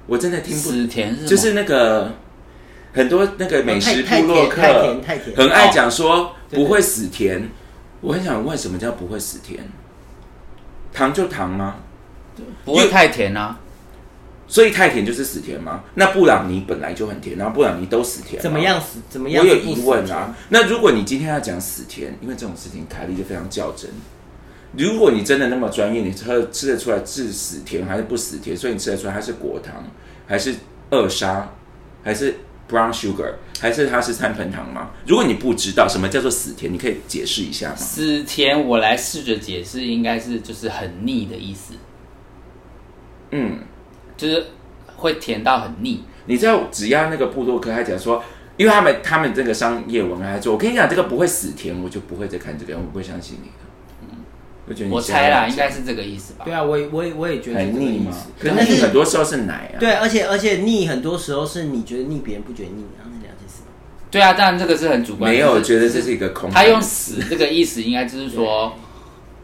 [0.06, 2.12] 我真的听不死田是什么就是那个
[2.92, 7.48] 很多那个美食太部落太甜客太甜太甜很爱讲说不会死甜，
[8.00, 9.66] 我很想问什么叫不会死甜？
[10.92, 11.76] 糖就糖吗？
[12.64, 13.58] 不会太甜啊。
[14.52, 15.82] 所以太甜就是死甜吗？
[15.94, 18.98] 那布朗尼本来就很甜，然后布朗尼都死甜，怎么样死？
[19.08, 19.42] 怎么样？
[19.42, 20.36] 我有疑问啊。。
[20.50, 23.88] 那如果你今天要讲死甜，因为这种事情凯莉就非常较真。
[24.76, 28.54] 如果你真的那么专业，你吃吃得出来是死甜还是不死甜？
[28.54, 29.82] 所以你吃得出来它是果糖，
[30.26, 30.54] 还是
[30.90, 31.50] 二砂，
[32.04, 32.34] 还是
[32.70, 34.90] brown sugar，还是它是三盆糖吗？
[35.06, 37.76] 如果你不知道什么叫做死甜，你可以解释一下吗？
[37.76, 41.72] 死甜，我来试着解释，应该是就是很腻的意思，
[43.30, 43.60] 嗯，
[44.16, 44.46] 就是
[44.96, 46.04] 会甜到很腻。
[46.26, 48.22] 你知道只要那个布洛克还讲说，
[48.56, 53.54] 因为他们他们这个商业文案做，我跟你讲这个不会死甜，我就不会再看这个，我不会相信你的。
[54.64, 56.44] 我觉得你我猜啦，应该是这个意思吧。
[56.44, 58.60] 对啊，我也我也我也觉得很腻吗这个意思？。
[58.60, 59.76] 可是腻可是很多时候是奶啊。
[59.80, 63.64] 对，而且而且腻很多时候是你觉得腻，别人不觉得腻，然后那两件事。
[64.08, 65.32] 对啊，当然这个是很主观。
[65.32, 66.48] 没有，我觉得这是一个空。
[66.48, 68.72] 他用“死”这个意思，应该就是说，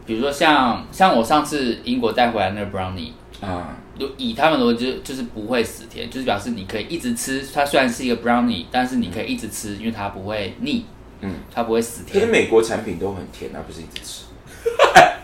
[0.05, 7.45] 比如说像像我上次英国带回来那个 brownie，啊，就以他们的逻辑就就是不会死甜，就是表示你可以一直吃。
[7.53, 10.85] 它虽然是一个 brownie，但是你可以一直吃，因为它不会腻，
[11.21, 12.29] 嗯，它不会死可是甜。
[12.29, 14.23] 美国产品都很甜啊，不是一直吃。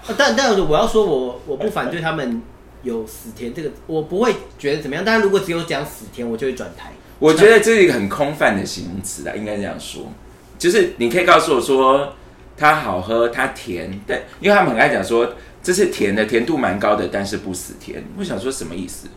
[0.18, 2.42] 但但我要说我我不反对他们
[2.84, 5.04] 有死甜这个，我不会觉得怎么样。
[5.06, 6.92] 但是如果只有讲死甜，我就会转台。
[7.18, 10.12] 我觉得这是一个很空泛的形容词啊，应该这样说。
[10.60, 12.14] 就是你可以告诉我说，
[12.58, 15.34] 它好喝，它甜，但因为他们很爱讲说
[15.66, 18.04] 这是甜的，甜度蛮高的，但是不死甜。
[18.20, 19.08] 我想说什么意思？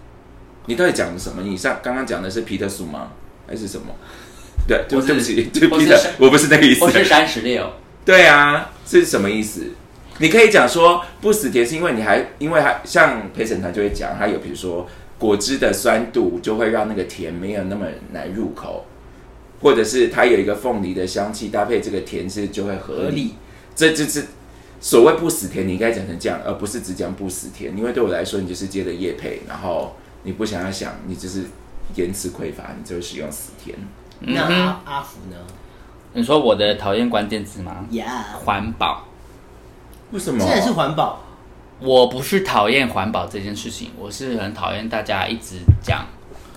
[0.64, 1.42] 你到底讲的什么？
[1.42, 3.10] 你上刚刚讲的是皮特素吗？
[3.46, 3.94] 还是什么？
[4.66, 6.90] 对，对我是对不起，对我是皮特，我不是那个意思我。
[6.90, 7.70] 是三十六，
[8.02, 9.66] 对啊，是什么意思？
[10.20, 18.86] 你可以讲说不死甜，是因为你还因为还像陪审团就会讲，它有比如说果汁的酸度就会让那个甜没有那么难入口，
[19.60, 23.02] 或者是它有一个凤梨的香气搭配这个甜是就会合理。
[23.02, 23.34] 合理
[23.76, 24.24] 这就是
[24.80, 27.76] 所谓不死田，你应该讲成这样，而不是只讲不死田。
[27.76, 31.44] 因为对我来说，你就是接了叶配，然后你不想要想，你就是
[31.94, 33.76] 言辞匮乏，你就会使用死田。
[34.20, 35.36] 那阿阿福呢？
[36.12, 37.84] 你说我的讨厌关键字吗？
[37.90, 39.04] 呀，环保。
[40.10, 40.44] 为什么？
[40.44, 41.20] 这也是环保，
[41.80, 46.06] 我不是讨厌环保这件事情，我是很讨厌大家一直讲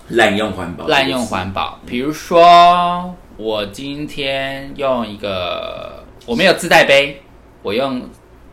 [0.08, 1.78] 滥用环保，滥用环保。
[1.86, 7.21] 比如说，我今天用一个我没有自带杯，
[7.62, 8.02] 我用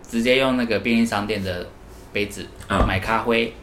[0.08, 1.68] 直接用那个便利商店的
[2.14, 3.54] 杯子啊买咖啡，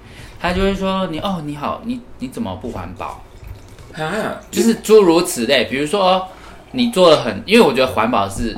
[0.40, 3.22] 他就会说你哦你好，你你怎么不环保？
[3.94, 5.64] 啊，就是诸如此类。
[5.64, 6.28] 比如说
[6.72, 8.54] 你做了很，因为我觉得环保是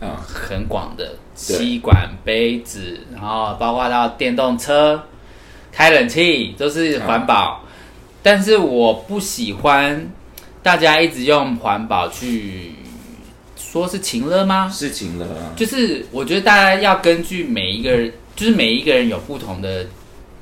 [0.00, 1.04] 啊，很广的，
[1.46, 5.02] 对吸管、杯子，然后包括到电动车、
[5.70, 7.60] 开冷气都是环保。
[8.22, 10.10] 但是我不喜欢
[10.62, 12.74] 大家一直用环保去
[13.70, 14.68] 说是情了吗？
[14.68, 15.54] 是情了啊。
[15.54, 19.86] 就是我觉得大家要根据每一个人，就是每一个人有不同的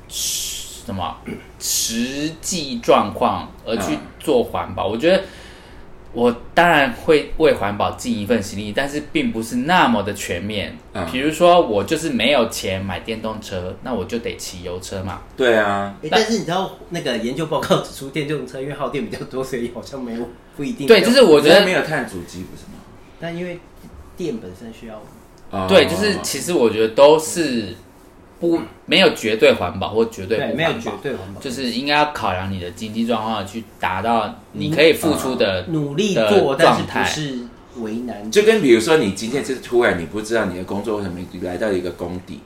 [0.07, 1.15] 什么
[1.59, 4.87] 实际状况而去嗯做环保。
[4.87, 5.21] 我觉得
[6.11, 10.75] 我当然会为环保尽一份心力，但是并不是那么的全面。
[10.93, 15.21] 嗯比如说，我就是没有钱买电动车，那我就得骑油车嘛。
[15.37, 20.87] 对啊，诶但是你知道那个研究报告指出，电动车因为耗电比较多，所以好像没有不一定。
[20.87, 22.78] 对，就是我觉得没有碳足迹，不是吗？
[23.19, 23.59] 但因为
[24.15, 25.01] 店本身需要，
[25.51, 27.75] 哦对，就是其实我觉得都是
[28.39, 30.97] 不没有绝对环保或绝对对，没有不环保绝。
[31.03, 37.39] 对环保，就是应该要考量你的经济状况，去达到你可以付出的努力的做，但是状态不是
[37.81, 38.31] 为难。
[38.31, 42.39] 就跟比如说你今天就是突然你不知道你的工作为什么你来到一个工地，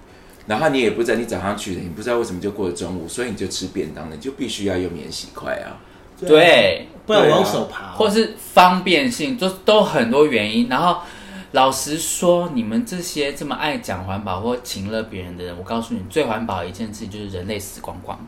[0.48, 5.78] 然后你也不知道你早上去的，你不知道为什么就过了中午，所以你就吃便当了，你就必须要用免洗筷啊。
[6.26, 10.68] 对，不然我用手扒哦，或是方便性，都都很多原因。
[10.70, 10.98] 然后
[11.52, 18.20] 老实说，你们这些这么爱讲环保或情乐别人的人，我告诉你，最环保的一件事就是人类死光光。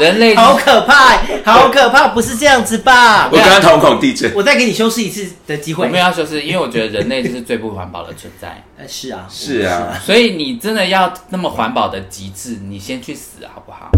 [0.00, 3.36] 人 类好可怕，好可怕，不是这样子吧 我？
[3.38, 5.98] 刚刚瞳孔地震，我再给你修饰一次的机会我们。
[6.00, 13.88] 要修饰因为我觉得人类就是最不环保的存在， 呃是啊，是啊，所以你真的要那么环保的极致，你先去死好不好？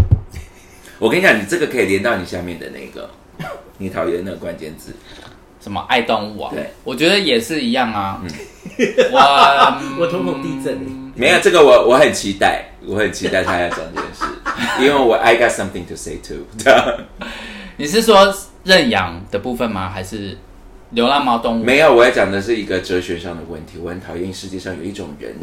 [0.99, 3.09] 我跟你讲，你这个可以连到你下面的那个
[3.81, 4.93] 你讨厌那个关键字。
[5.59, 6.51] 什么爱动物啊？
[6.53, 8.21] 对，我觉得也是一样啊。
[8.23, 8.29] 嗯
[9.11, 9.17] 我
[9.99, 10.79] 我瞳孔地震
[11.15, 14.25] 没有这个我我很期待，我很期待他要讲这件事，
[14.81, 16.45] 因为我 I got something to say too。
[17.77, 19.89] 你是说认养的部分吗？
[19.89, 20.37] 还是
[20.91, 21.63] 流浪猫动物？
[21.63, 23.77] 没有，我要讲的是一个哲学上的问题。
[23.79, 25.33] 我很讨厌世界上有一种人，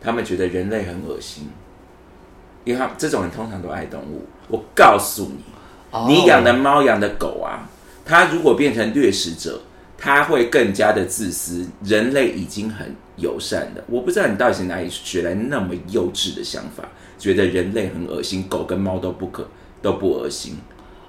[0.00, 1.50] 他们觉得人类很恶心，
[2.64, 4.26] 因为他这种人通常都爱动物。
[4.48, 5.44] 我告诉你，
[5.90, 7.68] 哦你养的猫、养的狗啊，
[8.08, 9.60] 它如果变成掠食者，
[9.98, 11.68] 他会更加的自私。
[11.84, 16.82] 人类已经很友善了，我不知道你到底是哪里学来那么幼稚的想法，
[17.18, 19.46] 觉得人类很恶心，狗跟猫都不可
[19.82, 20.56] 都不恶心。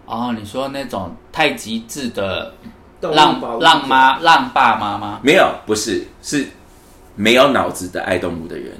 [0.05, 2.53] 哦，你说那种太极致的
[2.99, 5.21] 浪浪妈、浪爸妈吗？
[5.23, 6.47] 没有，不是，是
[7.15, 8.73] 没有脑子的爱动物的人。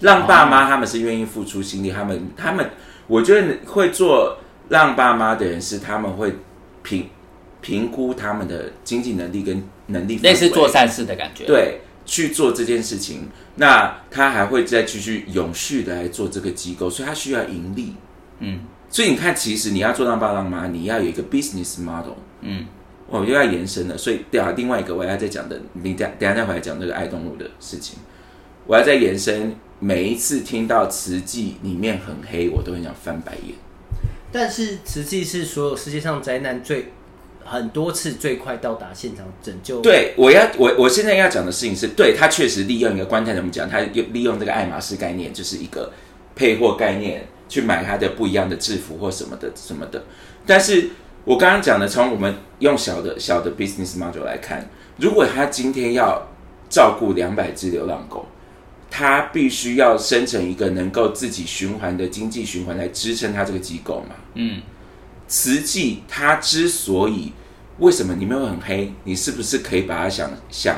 [0.00, 2.68] 浪爸妈他们是愿意付出心力，他们他们，
[3.06, 4.36] 我觉得会做
[4.68, 6.34] 浪爸妈的人是他们会
[6.82, 7.08] 评
[7.62, 17.94] 评估他们的经济能力跟能力，类似做善事的感觉。，对去做这件事情，那他还会再继续永续的来做这个机构，所以他需要盈利。
[18.40, 22.12] 嗯所以你看，其实你要做到爸让妈，你要有一个 business model。
[22.42, 22.66] 嗯，
[23.08, 27.98] 我又要延伸了，所以对啊，另外一个我要再讲的，你等等下再回来讲这个爱动物的事情，
[28.66, 29.54] 我要再延伸。
[29.78, 33.56] 每一次听到慈济里面很黑，我都很想翻白眼。
[34.30, 36.92] 但是慈济是所有世界上灾难最
[37.44, 45.92] 很多次最快到达现场拯救。，对，我要我我现在要讲的事情是，对他确实利用一个观点怎么讲，他用利用这个爱马仕概念，就是一个
[46.34, 50.04] 配货概念，去买他的不一样的制服或什么的什么的。
[50.46, 50.90] 但是
[51.24, 56.28] 我刚刚讲的，从我们用小的小的 business model 来看，如果他今天要
[56.68, 58.26] 照顾两百只流浪狗，
[58.90, 64.14] 他必须要生成一个能够自己循环的经济循环来支撑他这个机构嘛。
[64.34, 64.60] 嗯，
[65.32, 67.32] 慈济它之所以
[67.78, 70.76] 为什么里面会很黑，你是不是可以把它想想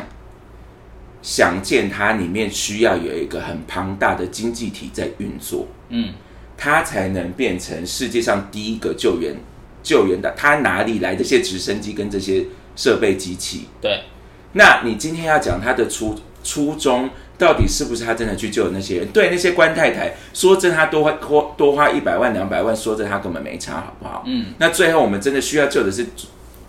[1.21, 6.15] 想见它里面需要有一个很庞大的经济体在运作，嗯，
[6.57, 9.35] 它才能变成世界上第一个救援
[9.83, 10.33] 救援的。
[10.37, 12.47] 它哪里来这些直升机跟这些
[12.77, 13.67] 设备机器？
[13.81, 14.05] 对，
[14.53, 19.09] 那你今天要讲它的初初衷，到底是不是他真的去救那些人？
[19.09, 24.23] 对，那些官太太，说真，他多花多多花一百万两百万，说真，他根本没差，好不好？
[24.27, 26.07] 嗯，那最后我们真的需要救的是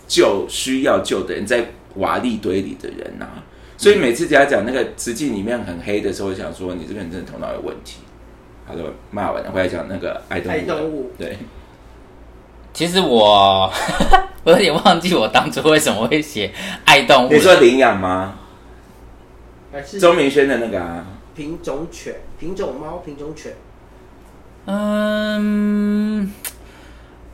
[0.08, 3.28] 救需要救的人，在瓦砾堆里的人呐、
[3.78, 7.98] 所以每次只要讲那个瓷器里面很黑的时候，我想说你这个人真的头脑有问题。
[8.68, 10.56] 好了，骂完了，回来讲那个爱动物。
[10.56, 11.38] 爱动物对，
[12.74, 13.72] 其实我
[14.44, 16.52] 我有点忘记我当初为什么会写
[16.84, 17.40] 爱动物你。
[17.40, 18.40] 说领养吗？
[19.76, 21.06] 还是钟明轩的那个啊，
[21.36, 23.52] 品种犬、品种猫、品种犬。
[24.68, 26.32] 嗯，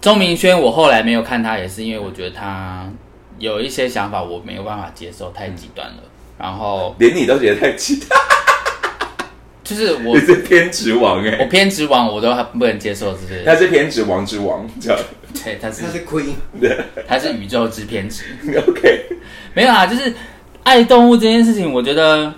[0.01, 2.91] 钟明轩，我后来没有看他，也是因为我觉得他
[3.37, 5.97] 有一些想法我没有办法接受，太极端了。
[6.39, 8.19] 然后连你都觉得太极端，
[9.63, 13.43] 就是我 你是偏执王哎、我偏执王，我都不能接受，是不是？
[13.45, 14.99] 他是偏执王之王，这样
[15.43, 16.33] 对，他是它是 Queen，
[17.07, 18.23] 他是宇宙之偏执。
[18.67, 19.05] OK。
[19.53, 20.11] 没有啊，就是
[20.63, 22.33] 爱动物这件事情，我觉得，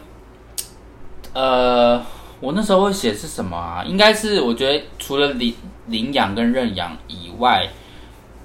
[1.34, 2.02] 呃，
[2.40, 3.84] 我那时候会写是什么啊？
[3.86, 5.54] 应该是我觉得除了领
[5.88, 7.68] 领养跟认养以外，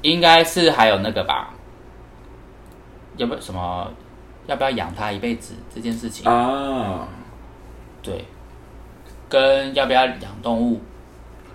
[0.02, 1.54] 应该是还有那个吧，
[3.16, 3.90] 要不要什么？
[4.46, 6.24] 要不要养它一辈子这件事情？
[6.26, 7.06] 啊，
[8.02, 8.24] 对，
[9.28, 10.80] 跟要不要养动物？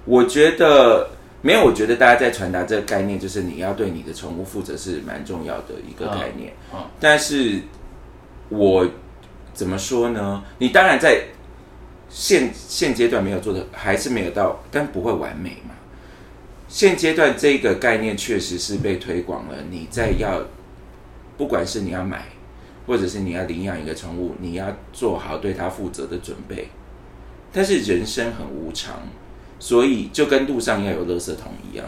[0.06, 1.10] 我觉得
[1.42, 6.54] 没有，我觉得大家在传达这个概念，就是你要对你的宠物负责是蛮重要的一个概念。
[6.72, 7.60] 嗯嗯但是
[8.54, 8.88] 我
[9.54, 10.44] 怎么说呢？
[10.60, 11.24] 你当然在
[12.10, 15.74] 现现阶段没有做的，还是没有到，但不会完美嘛。
[16.68, 20.42] 现阶段这个概念确实是被推广了，你在要，
[21.38, 22.26] 不管是你要买，
[22.88, 26.70] 或者是你要领养一个宠物，你要做好对它负责的准备。
[27.52, 28.96] 但是人生很无常，
[29.60, 31.86] 所以就跟路上要有垃圾桶一样，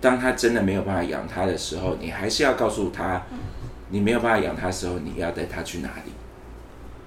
[0.00, 3.26] 当他真的没有办法养它的时候，你还是要告诉他，
[3.90, 6.12] 你没有办法养它的时候，你要带它去哪里。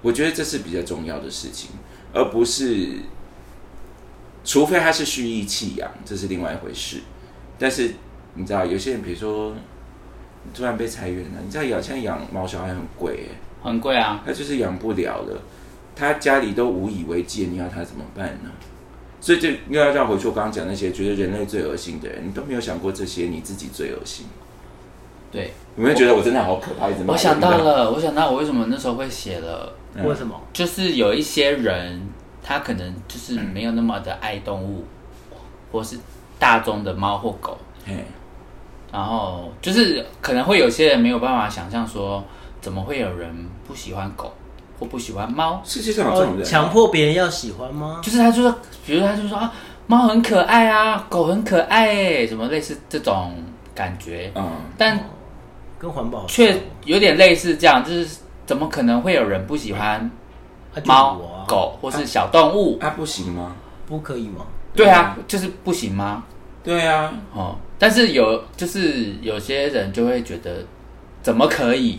[0.00, 1.70] 我觉得这是比较重要的事情，
[2.12, 2.88] 而不是，
[4.44, 7.02] 除非他是蓄意弃养，这是另外一回事。
[7.58, 7.92] 但是
[8.34, 9.54] 你知道，有些人比如说
[10.42, 13.28] 你突然被裁员了，你知道养现在养猫小孩很贵耶，
[13.62, 15.40] 很贵啊，他就是养不了了，
[15.94, 18.50] 他家里都无以为继，你要他怎么办呢？
[19.20, 24.26] 所以就又要绕回去我刚刚讲那些觉得人类最恶心的人，你都没有想过这些，你自己最恶心。
[25.32, 25.52] 对。
[25.74, 26.88] 有没有觉得我真的好可怕？
[26.88, 29.72] 一直骂我想到了，我想到我为什么那时候会写了。
[29.94, 30.34] 嗯为什么？
[30.54, 32.08] 就是有一些人，
[32.42, 34.84] 他可能就是没有那么的爱动物，
[35.70, 35.98] 或是
[36.38, 37.92] 大众的猫或狗，嘿，
[38.90, 42.24] 然后就是可能会有些人没有办法想象说，
[42.62, 44.32] 怎么会有人不喜欢狗
[44.80, 45.60] 或不喜欢猫？
[45.62, 48.00] 世界上有这种人强迫别人要喜欢吗？
[48.02, 49.52] 就是他就说，比如他就说啊，
[49.86, 53.34] 猫很可爱啊，狗很可爱哎，什么类似这种
[53.74, 54.98] 感觉，嗯，但
[55.82, 60.08] 跟环保却有点类似这样，就是怎么可能会有人不喜欢
[60.84, 62.78] 猫啊、狗或是小动物？
[62.80, 63.56] 啊不行吗？
[63.84, 64.46] 不可以吗？
[64.76, 66.22] 对啊，就是不行吗？
[66.62, 70.64] 对啊，哦，但是有就是有些人就会觉得，
[71.20, 71.98] 怎么可以？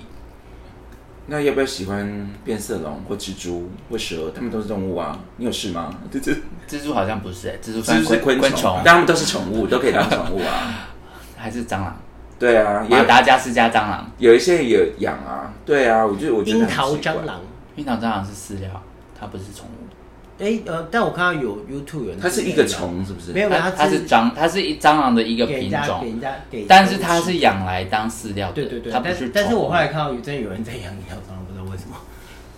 [1.25, 4.31] 那要不要喜欢变色龙或蜘蛛或蛇？
[4.33, 5.93] 它们都是动物啊，你有事吗？
[6.09, 6.31] 这 这
[6.69, 10.87] 蜘蛛好像不是、欸，蜘蛛算是昆昆虫，但它们都是宠物，都可以当宠物啊。
[11.37, 12.01] 还是蟑螂？
[12.43, 15.53] 对啊，也马达加斯加蟑螂，有一些人有养啊。
[15.65, 17.39] 对啊，我就我觉得樱桃蟑，螂。
[17.75, 18.69] 樱桃蟑螂是饲料，
[19.17, 20.43] 它不是宠物。
[20.43, 23.31] 哎、呃，但我看到有 YouTube 有人它是一个虫，是不是？
[23.31, 29.13] 没有，它它是蟑，它是一蟑螂的一个品种，人家给，但是它是养来当饲料的，对对对，它不是。
[29.13, 31.95] 但是但是我后来看到有真的有人在养樱桃蟑螂，不知道为什么。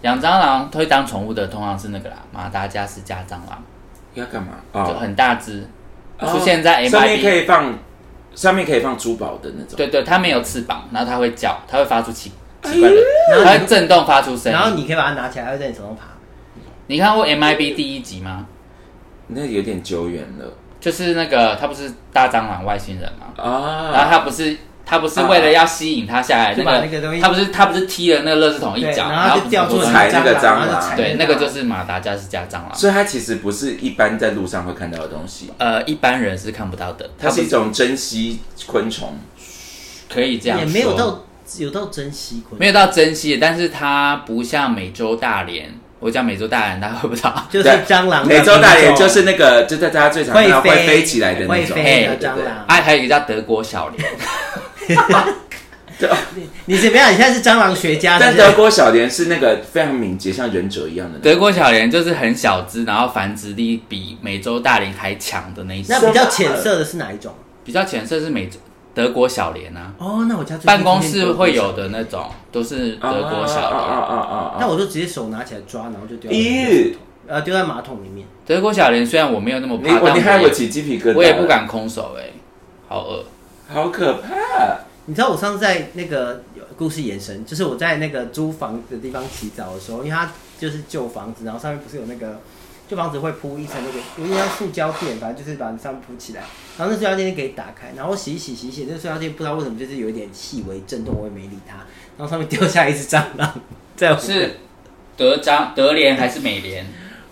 [0.01, 3.63] 养蟑螂会当宠物的，通常是那个啦，马达加斯加蟑螂，
[4.15, 4.53] 要干嘛？
[4.73, 5.67] 就哦，很大只，
[6.19, 7.43] 哦出现在上面可 MIB。
[7.43, 7.73] 以放，
[8.35, 9.75] 上面可以放珠宝的那种。
[9.75, 12.31] 对对，它没有翅膀，然后它会叫，它会发出奇
[12.63, 12.95] 奇怪的，
[13.31, 14.57] 然后它会震动发出声音。
[14.57, 16.03] 然后你可以把它拿起来，它会在你手上爬。
[16.87, 18.45] 你看过 MIB 第一集吗？
[19.27, 20.45] 那有点久远了
[20.79, 23.33] 就是那个他不是大蟑螂外星人吗？
[23.37, 24.07] 啊然后啊。
[24.11, 24.55] 他不是
[24.85, 32.75] 他不是为了要吸引他下来，就那个把那个东西他不是他不是踢了那个垃圾桶一，脚，然后掉出踩那个蟑螂对，那个就是马达加斯加蟑螂。
[32.75, 39.17] 所以它其实不是一般在路上会看到的东西，呃，一般人是看不到的，它是一种珍稀昆虫。
[40.07, 41.25] 可以这样也，没有到
[41.57, 45.63] 有到珍稀昆，没有到珍稀，但是它不像美洲大蠊。
[45.99, 47.33] 我讲美洲大蠊，大家会不知道。
[47.49, 51.75] 就是蟑螂美洲大蠊就是那个，就在大家最常看到会飞会飞起来的那种。
[51.75, 52.65] 蟑螂。
[52.67, 54.03] 哎，还有一个叫德国小蠊，
[54.87, 54.95] 你
[56.65, 57.11] 你怎么样？
[57.11, 58.19] 你现在是蟑螂学家？
[58.19, 61.19] 但是不是德国小莲是那个非常敏捷，像忍者一样的。
[61.19, 65.95] 德国小蠊就是很小只，然后繁殖力比美洲大蠊还强的那一种。
[65.99, 67.33] 那比较浅色的是哪一种？
[67.63, 68.59] 比较浅色是美洲
[68.93, 73.95] 德国小蠊啊，哦，那我家办公室会有的那种都是德国小啊啊。
[73.99, 74.57] 啊啊啊！
[74.59, 76.93] 那我就直接手拿起来抓，然后就丢到咦，
[77.27, 78.27] 呃丢在马桶里面。
[78.45, 82.23] 德国小蠊虽然我没有那么怕，但我你害我也起鸡皮疙瘩，我也不，敢空手哎、
[82.87, 83.23] 好饿。
[83.67, 84.79] 好可怕！
[85.05, 86.43] 你知道我上次在那个
[86.77, 92.39] 故事延伸，就是我在那个租房的地方洗澡的时候，因为它就是旧房子，然后上面不是有那个
[92.87, 96.41] 旧房子会铺一层那个有点像塑胶垫，反正就是把上面铺起来，
[96.77, 101.75] 然后那塑胶垫可以打开，然后我洗一洗洗一洗，那个塑胶垫不知道为什么就是有一点细微震动，我也没理它，
[102.17, 103.61] 然后上面掉下一只蟑螂，
[103.95, 104.57] 在我是
[105.17, 106.85] 德章德联还是美联？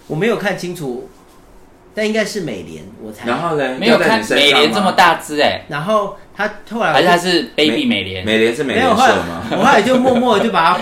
[0.08, 1.10] 我没有看清楚，
[1.96, 3.28] 但应该是美联，我才。
[3.28, 3.78] 然后呢？
[3.80, 8.26] 没有看美联这么，大只哎、然后他后来还是他是 baby 美联？
[8.26, 9.48] 美联是美没有，后来联社吗？
[9.52, 10.82] 我后来就默默的就把它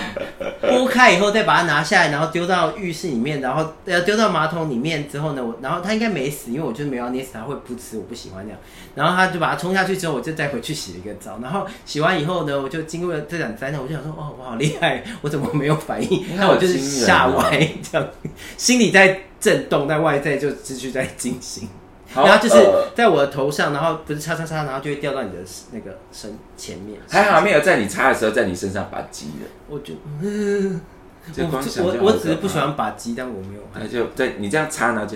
[0.67, 8.59] 剥开以后，再把它拿下来，然后丢到浴室里面，然后呃丢到马桶里面之后呢，我然后它应该没死，因为我就是没有要捏死它，会不吃，我不喜欢这样。
[8.95, 16.25] 然后他就把它冲下去之后，我就再回去洗了一个澡，然后洗完以后呢，我就经过了这两灾难，我就想说，哦，我好厉害，我怎么没有反应？
[16.35, 18.07] 那我就是惊人哦吓歪这样，
[18.57, 21.67] 心里在震动，但外在就继续在进行。
[22.14, 22.62] 好然后就是
[22.95, 25.38] 在我的头上，然后不是擦擦擦，然后就会掉到你的
[25.72, 26.99] 那个身前面。
[27.09, 30.82] 还好没有在你擦的时候在你身上把鸡的，我 就，嗯，
[31.34, 33.62] 这光想我我我只是不喜欢把鸡，但我没有。
[33.74, 35.16] 那就在你这样擦，然后就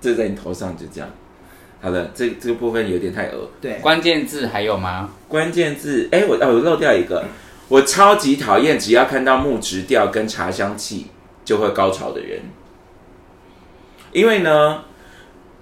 [0.00, 1.10] 就在你头上，就这样。
[1.82, 3.48] 好了，这这个部分有点太恶。
[3.60, 5.08] 对，关键字还有吗？
[5.26, 7.24] 关键字，哎、我哦，我漏掉一个，
[7.68, 11.06] 我超级讨厌只要看到木质调跟茶香气
[11.42, 12.42] 就会高潮的人，
[14.12, 14.82] 因为呢，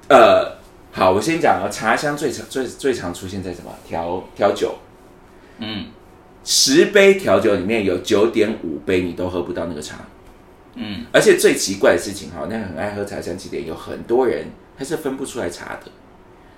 [0.08, 0.57] 呃，
[0.98, 3.72] 好，我先讲啊，茶香最常最最常出现在什么？
[3.86, 4.74] 调调酒，
[5.58, 5.86] 嗯。
[6.44, 9.96] 十杯调酒里面有九点五杯你都喝不到那个茶，
[10.76, 14.46] 嗯，而且最奇怪的事情哈，那很爱喝茶香气的有很多人
[14.78, 15.90] 他是分不出来茶的，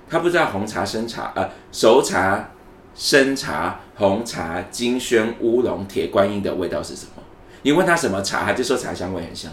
[0.08, 2.50] 他不知道红茶、生茶、呃熟茶、
[2.94, 7.22] 生茶、红茶、金萱、乌龙、铁观音的味道是什么。
[7.62, 9.50] 你问他什么茶，他就说茶香味很香。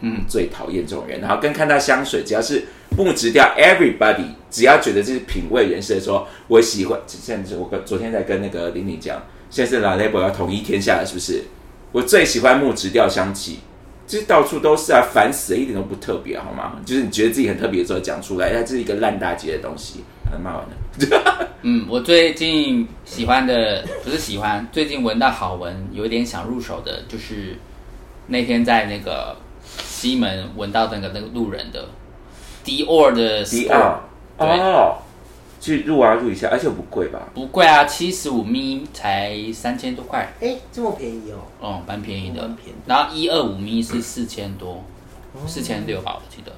[0.00, 1.20] 嗯，最讨厌这种人。
[1.20, 2.66] 然后跟看到香水，只要是
[2.96, 6.98] 木质调，everybody 只要觉得这是品味人士的说，我喜欢。
[7.06, 11.44] 现在是我跟昨天在跟那个玲玲讲，现在是老 Label 要统一天下了，是不是？
[11.92, 13.60] 我最喜欢木质调香气，
[14.06, 16.80] 就是到处都是啊，烦死了，一点都不特别，好吗？
[16.84, 20.04] 就是你觉得自己很特别的时候讲出来，它这是一个烂大街的东西。
[20.30, 27.56] 好骂完了， 嗯，我最近喜欢的不是喜欢，最近闻到好闻，有一点想入手的，就是
[28.26, 29.34] 那天在那个
[29.64, 31.88] 西门闻到那个那个路人的
[32.68, 34.00] 迪奥的 D R
[34.36, 34.98] 对哦，
[35.58, 37.18] 去入啊入一下，而且不贵吧？
[37.32, 41.38] 不贵啊，七十五米才三千多块，哎，这么便宜哦。
[41.60, 42.74] 哦，蛮便宜的蛮便宜。
[42.84, 44.84] 然后一二五米是四千多，
[45.46, 46.52] 四千六吧，我记得。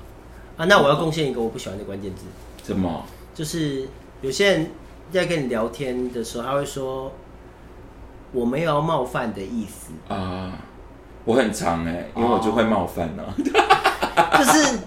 [0.56, 2.24] 啊，那我要贡献一个我不喜欢的关键字，
[2.66, 3.04] 什么？
[3.32, 3.88] 就是
[4.20, 4.70] 有些人
[5.12, 7.12] 在跟你聊天的时候，他会说
[8.32, 10.52] 我没有要冒犯的意思，啊，
[11.24, 14.78] 我很长哎、因为我就会冒犯呢、就是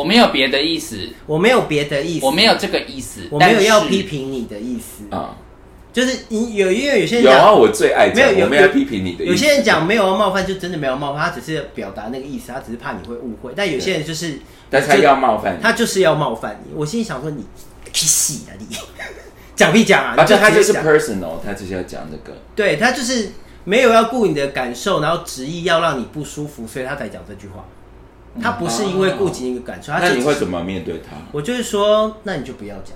[0.00, 5.36] 我没有别的意思，我没有别的意思，我没有这个意思，我没有要批评你的意思，啊。
[5.92, 9.32] 就是你有因为有些人有啊，我最爱讲，没有有我们要批评你的意思。
[9.32, 13.52] 有些人讲没有要冒犯，就真的没有冒犯，他只是表达那个意思，他只是怕你会误会。
[13.56, 14.38] 但有些人就是，
[14.70, 16.72] 但是他要冒犯你，他就是要冒犯你。
[16.76, 17.44] 我心里想说，你
[17.92, 18.66] 屁戏啊你，
[19.56, 20.14] 讲屁讲啊！
[20.16, 22.38] 而你且他就是 personal，他就是要讲这个。
[22.54, 23.30] 对他就是
[23.64, 27.64] 没有要顾你的感受，然后执意要让你不舒服，所以他才讲这句话。
[28.40, 31.16] 他不是因为顾及你的感受，他那你会怎么面对他？
[31.32, 32.94] 我就是说，那你就不要讲，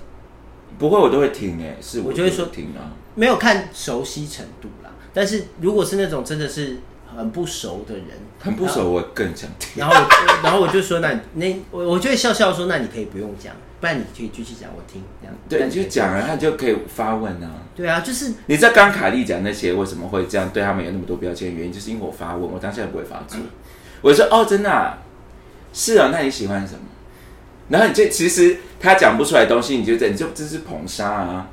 [0.77, 2.93] 不会，我都会听哎、是我就会说听啊。
[3.15, 4.91] 没有看熟悉程度啦。
[5.13, 6.77] 但是如果是那种真的是
[7.15, 8.05] 很不熟的人，
[8.39, 9.71] 很不熟，我更想听。
[9.77, 15.35] 然后我，然后我就说，那那我我就会笑笑说，那你可以不用讲，不然你可以继续讲，我听这样。
[15.47, 17.51] 对，你就讲啊，他就可以发问啊。
[17.73, 23.39] 对啊，就是你知道刚卡莉讲那些为什么会这样对他们有那么多标签的原因，就是因为我发问，我当下也不会发作。
[24.01, 24.97] 我就说哦，真的、啊，
[25.77, 26.79] 是啊，那你喜欢什么？
[27.67, 31.47] 然后你就其实他讲不出来东西，你就这你就这是捧杀啊。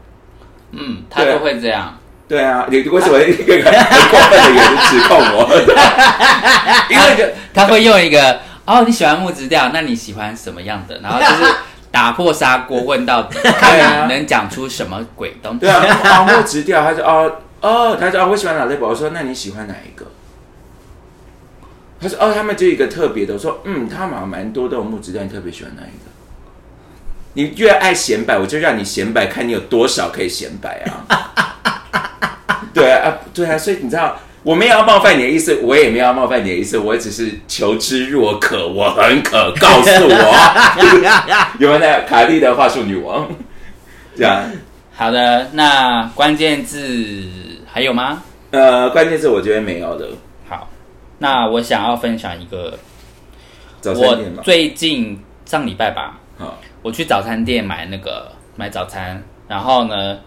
[0.70, 1.98] 嗯，他都会这样。
[2.28, 5.50] 对啊，你为什么一个很过分的人指控我？
[6.88, 10.98] 因为就他会用一个哦，你喜欢木质调，那你喜欢什么样的？
[11.02, 11.52] 然后就是
[11.90, 15.68] 打破砂锅问到底， 看你能讲出什么鬼东西对。
[15.68, 20.06] 啊，啊木质调，他说哦哦，他说哦，我喜欢哪类宝，我说那你喜欢哪一个？
[22.02, 26.10] 他说哦，他们就有一个特别的，我说嗯，他们好像蛮多都有木质调，你特别喜欢哪一个？
[27.34, 31.54] 你越爱显摆，我就让你显摆，看你有多少可以显摆啊！
[32.74, 40.74] 对啊，啊对啊，所以你知道，我没有要冒犯你的意思，我也没有要冒犯你的意思，我只是求知若渴，我很渴，告诉我，
[41.58, 43.28] 有没有那卡莉的话术女王？
[44.16, 44.44] 这样，
[44.94, 47.22] 好的，那关键字
[47.66, 48.22] 还有吗？
[48.50, 50.12] 呃，关键字我觉得没有的，好，
[51.22, 52.76] 那我想要分享一个，
[53.84, 55.16] 我，最近
[55.46, 56.18] 上礼拜吧，
[56.82, 60.18] 我去早餐店买那个买早餐，然后呢，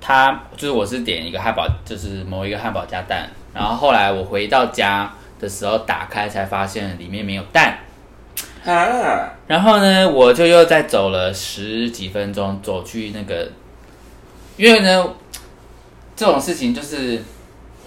[0.00, 7.76] 他就是我是点一个汉堡，就是某一个汉堡加蛋，然后后来我回到家的时候打开才发现里面没有蛋，
[8.64, 13.50] 啊，然后呢，我就又再走了十几分钟走去那个，
[14.56, 15.04] 因为呢，
[16.14, 17.20] 这种事情就是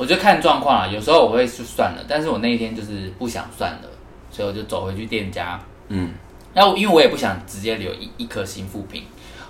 [0.02, 3.90] 我就看状况啊，有时候我会就算了，但是我那一天就是不想算了，
[4.32, 6.12] 所以我就走回去店家，嗯，
[6.56, 9.04] 然后因为我也不想直接留一一颗新副品，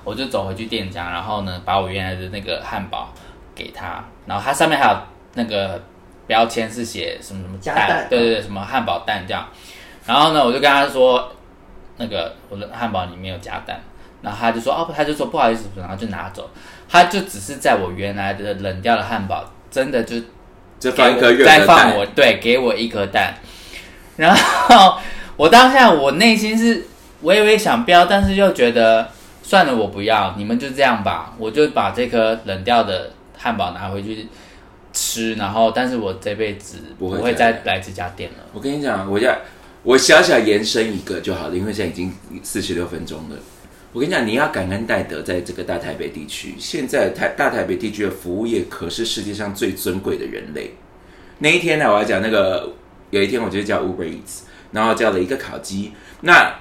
[0.03, 3.13] 我就走回去店家，然后呢，把我原来的那个汉堡
[3.55, 4.97] 给他，然后它上面还有
[5.35, 5.81] 那个
[6.27, 9.47] 标签是写什么什么加蛋对对对，什么汉堡蛋这样。
[10.05, 11.31] 然后呢，我就跟他说，
[11.95, 13.79] 那个我的汉堡里面有加蛋，
[14.21, 16.49] 然后他就说哦，他就说不好意思，然后就拿走，
[16.89, 20.17] 他就只是在我原来的冷掉的汉堡，真的就
[20.81, 23.35] 就放一颗热再放我，对，给我一颗蛋。
[24.17, 24.97] 然后
[25.37, 26.87] 我当下我内心是
[27.21, 29.09] 微微想飙，但是又觉得
[29.43, 34.27] 算了，我不要，你们就这样吧，我就把这颗冷掉的汉堡拿回去
[34.91, 38.37] 吃，然后但是我这辈子不会再再来这家店了。
[38.51, 39.37] 我跟你讲，我要
[39.83, 42.11] 我小小延伸一个就好了，因为现在已经
[42.41, 43.35] 四十六分钟了。
[43.93, 50.71] 我跟你讲，你要感恩戴德，在这个大台北地区，现在台大台北地区的服务业可是世界上最尊贵的人类。
[51.39, 52.73] 那一天呢，我要讲那个，
[53.09, 55.91] 有一天我就叫 Uber Eats，然后叫了一个烤鸡。
[56.21, 56.55] 那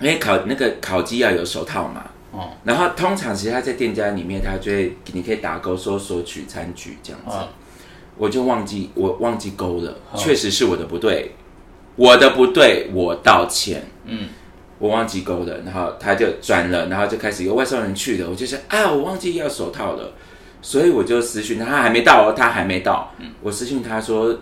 [0.00, 7.36] 因为烤那个烤鸡要有手套嘛，哦，然后通常其实他在店家里面，他就会你可以打勾说索取餐具这样子。
[7.36, 7.48] 哦
[8.18, 11.30] 我就忘记我忘记勾了，哦确实是我的不对，
[11.96, 13.82] 我的不对，我道歉。
[14.04, 14.28] 嗯，
[14.80, 20.14] 我忘记勾了，然后他就转了，然后就开始有外送人去了，我就想啊，我忘记要手套了，
[20.62, 23.12] 所以我就私讯他，他还没到哦，他还没到，
[23.42, 24.38] 我私讯他说，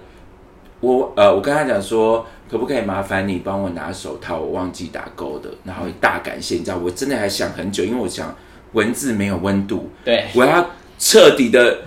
[0.79, 8.33] 我呃，我跟他讲说，可不可以麻烦你帮我拿手套，我忘记打勾的，然后大感谢，你知道，我真的还想很久，因为我想
[8.75, 10.71] 文字没有温度，对，我要
[11.01, 11.81] 彻底的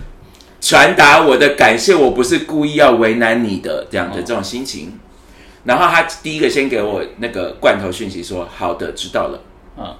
[0.60, 4.98] 传达我的感谢，我不是故意要为难你的这样的哦这种心情。
[5.64, 9.40] 然后他第一个先给我那个罐头讯息说好的，知道了。
[9.76, 9.96] 嗯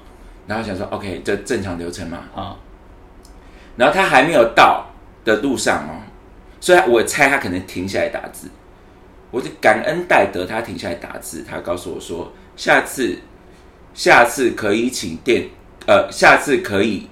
[0.47, 2.19] 然后想说 OK，这正常流程嘛。
[2.35, 2.57] 啊
[3.77, 4.87] 然后他还没有到
[5.25, 6.03] 的路上哦，
[6.61, 8.49] 所以我猜他可能停下来打字。
[9.31, 13.19] 我就感恩戴德他停下来打字，他告诉我说下次
[13.95, 15.49] 下次可以请店
[15.87, 17.09] 呃下次可以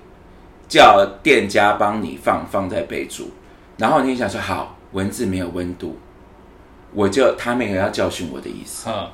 [0.69, 3.31] 叫店家帮你放放在备注。
[3.79, 5.99] 然后你想说好，文字没有温度，
[6.95, 8.89] 我就他没有要教训我的意思。
[8.91, 9.09] 嗯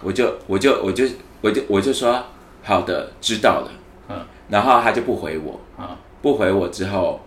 [0.00, 1.04] 我就我就我就
[1.40, 2.22] 我就我就说
[2.62, 3.70] 好的，知道了。
[4.08, 5.84] 嗯然后他就不回我，嗯
[6.22, 7.20] 不回我之后，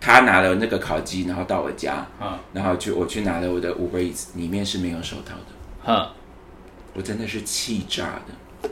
[0.00, 5.54] 他拿了那个烤鸡，然后到我家，嗯然后去我去拿了我的 Uber Eats，里面是没有手套的，
[5.86, 6.06] 嗯，
[6.94, 8.70] 我真的是气炸的。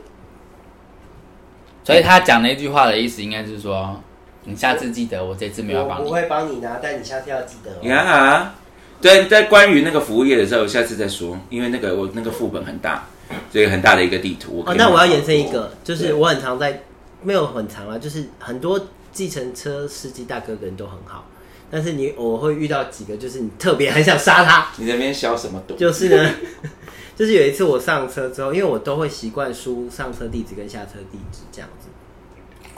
[1.85, 3.97] 所以他讲那句话的意思应该是说，
[4.43, 6.05] 你下次记得我这次没有我帮你。
[6.05, 7.83] 我会帮你拿，但你下次要记得哦。
[7.83, 8.53] 呀，
[8.99, 13.07] 对，在关于那个服务业的时候，下次再说，因为那个我那个副本很大，
[13.51, 14.63] 所以很大的一个地图。
[14.65, 16.83] 哦，那我要延伸一个，就是我很常在，
[17.21, 21.25] 没有很常啊，就是很多计程车司机大哥人都很好，
[21.69, 25.75] 但是你我会遇到几个，就是你特别很想杀他，你那边消什么毒？
[25.75, 26.31] 就是呢，
[27.15, 31.87] 就是有一次我上车之后，因为我都会习惯输上车地址跟下车地址这样子，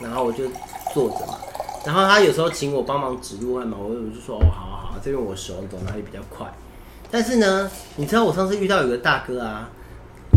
[0.04, 0.44] 然后我就
[0.94, 1.38] 坐着嘛，
[1.86, 6.52] 然后他有时候请我帮忙指路嘛，我我就说哦，好好好，这边我熟，你走哪里比较快。
[7.12, 9.70] 但是呢，你知道我上次遇到有个大哥啊，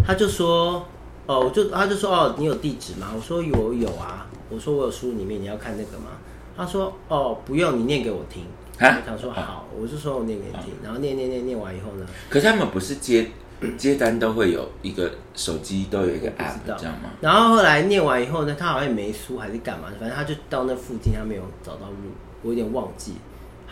[0.07, 0.87] 他就说，
[1.27, 3.09] 哦，我就他就说哦，你有地址吗？
[3.17, 6.11] 我说有有啊，我说我有输入里面，你要看那个吗？
[6.55, 8.45] 他说哦，不用，你念给我听。
[8.79, 13.31] 啊我想说好，我就说我念给你听，然后念念念念完以后呢，可是他们不是接
[13.77, 17.11] 接单都会有一个手机都有一个 app 这样吗？
[17.21, 22.11] 然后后来念完以后呢，他好像也没输还是干嘛，反正他就到那附近，他没有找到路，
[22.43, 23.13] 我有点忘记。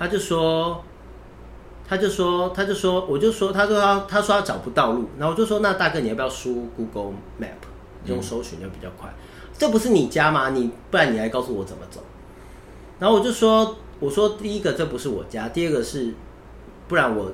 [0.00, 0.82] 他就说，
[1.86, 7.60] 他就说，他就说，我就说，他说他他说他找不到路，然后我就说，那大哥你要不要输 Google Map，
[8.06, 9.12] 用搜寻就比较快。
[9.58, 10.48] 这不是你家吗？
[10.50, 12.00] 你不然你来告诉我怎么走。
[12.98, 16.14] 然后我就说，我说第一个这不是我家，第二个是，
[16.88, 17.30] 不然我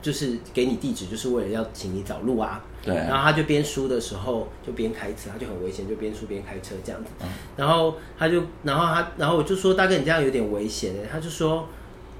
[0.00, 2.62] 就是给你地址，就是为了要请你找路啊。
[2.80, 7.10] 对啊然后他就边输的时候就边开车，他就很危险，就边输边开车这样子。
[7.56, 11.66] 然后他就，然后他，然后我就说大哥你这样有点危险的，他就说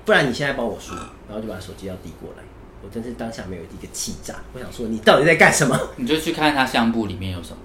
[0.09, 0.95] 不然你现在帮我输，
[1.29, 2.43] 然后就把手机要递过来。
[2.83, 5.79] 我真是当下没有一个气炸，我想说你到底在干什么？
[5.97, 7.59] 你就去看他相簿里面有什么。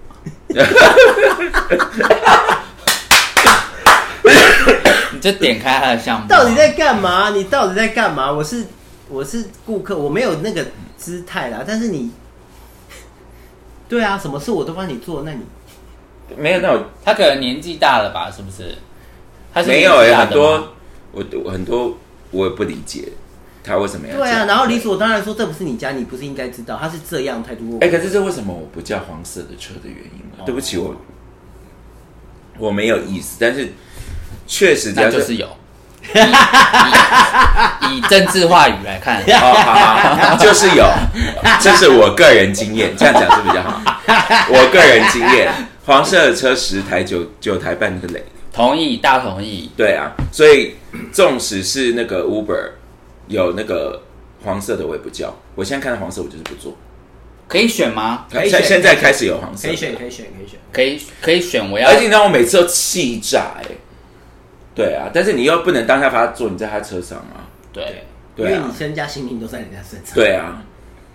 [5.12, 7.30] 你就点开他的相簿啊，到底在干嘛？
[7.30, 8.30] 你到底在干嘛？
[8.30, 8.66] 我是
[9.08, 10.66] 我是顾客，我没有那个
[10.98, 11.64] 姿态啦。
[11.66, 12.10] 但是你，
[13.88, 15.40] 对啊，什么事我都帮你做，那你
[16.36, 18.30] 没有那种他可能年纪大了吧？
[18.30, 18.76] 是不是？
[19.54, 20.74] 他是没有哎、年纪大的吗很多
[21.12, 21.96] 我我很多
[22.34, 23.08] 我也不理解
[23.62, 24.44] 他为什么要对啊。
[24.44, 27.78] 然后理所当然说这不是你家，你不是应该知道，他是这样态度。
[27.80, 30.42] 哎、可是这为什么我不叫黄色的车的原因哦？
[30.44, 30.94] 对不起，我
[32.58, 33.72] 我没有意思，但是
[34.46, 35.48] 确实这样那就是有。
[36.14, 36.18] 以
[37.90, 40.86] 以以政治话语来看， 哦，好好，就是有，
[41.60, 43.80] 这是我个人经验，这样讲是比较好。
[44.50, 45.50] 我个人经验，
[45.86, 48.22] 黄色的车十台九九台半个雷，
[48.54, 49.70] 同意大同意。
[49.76, 50.74] 对啊，所以
[51.12, 52.70] 纵使是那个 Uber
[53.26, 54.00] 有那个
[54.44, 55.34] 黄色的，我也不叫。
[55.54, 56.76] 我现在看到黄色，我就是不做。
[57.48, 58.26] 可以选吗？
[58.30, 60.58] 可以选现现在开始有黄色，可以选，可以选，可以选。
[60.72, 63.64] 可以可以选，我要而且你让我每次都气炸哎、
[64.74, 68.04] 对啊，但是你又不能当下把他坐你在他车上啊，对。
[68.36, 70.12] 对啊因为你，身家性命都在人家身上。
[70.12, 70.60] 对啊，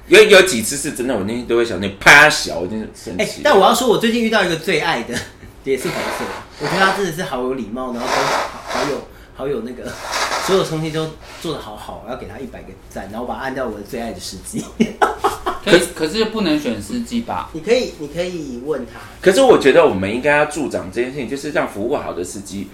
[0.07, 3.41] 有有几次是真的，我那天都会想，你拍他小，我真的生哎、气。
[3.43, 5.13] 但我要说，我最近遇到一个最爱的，
[5.63, 6.31] 也是白色的，
[6.61, 9.91] 我觉得他真的是好有礼貌，然后都好好有好有那个，
[10.45, 14.65] 所有东西都做的好好，我要给他一百个赞，然后我把他按掉我的最爱的司机。
[15.63, 17.49] 可是可是不能选司机吧？
[17.53, 22.69] 你可以，你可以问他，可是我觉得我们应该要助长这件事情，就是让服务好的司机，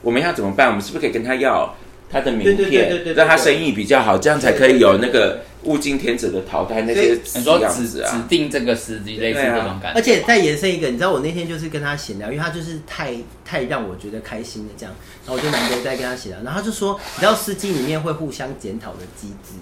[0.00, 0.68] 我们要怎么办？
[0.68, 1.74] 我们是不是可以跟他要
[2.12, 8.26] 他的名对对对对对片，让他生意比较好，这样才可以有那个物竞天择的淘汰那些你说样指指子啊？
[8.28, 9.92] 定这个司机，类似这种感觉。
[9.94, 14.94] 而且再延伸一个，你知道我那天就是跟他闲聊，因为他就是太太让我觉得开心的这样，
[15.26, 19.54] 然后我就难得再跟他闲聊，然后他就说，你知道司机里面会互相检讨的机制，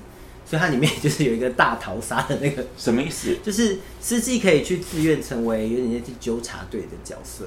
[0.44, 3.36] 所以它里面 就是有一个大逃杀的那个什么意思？
[3.44, 7.44] 就是司机可以去自愿成为有点像是纠察队的角色，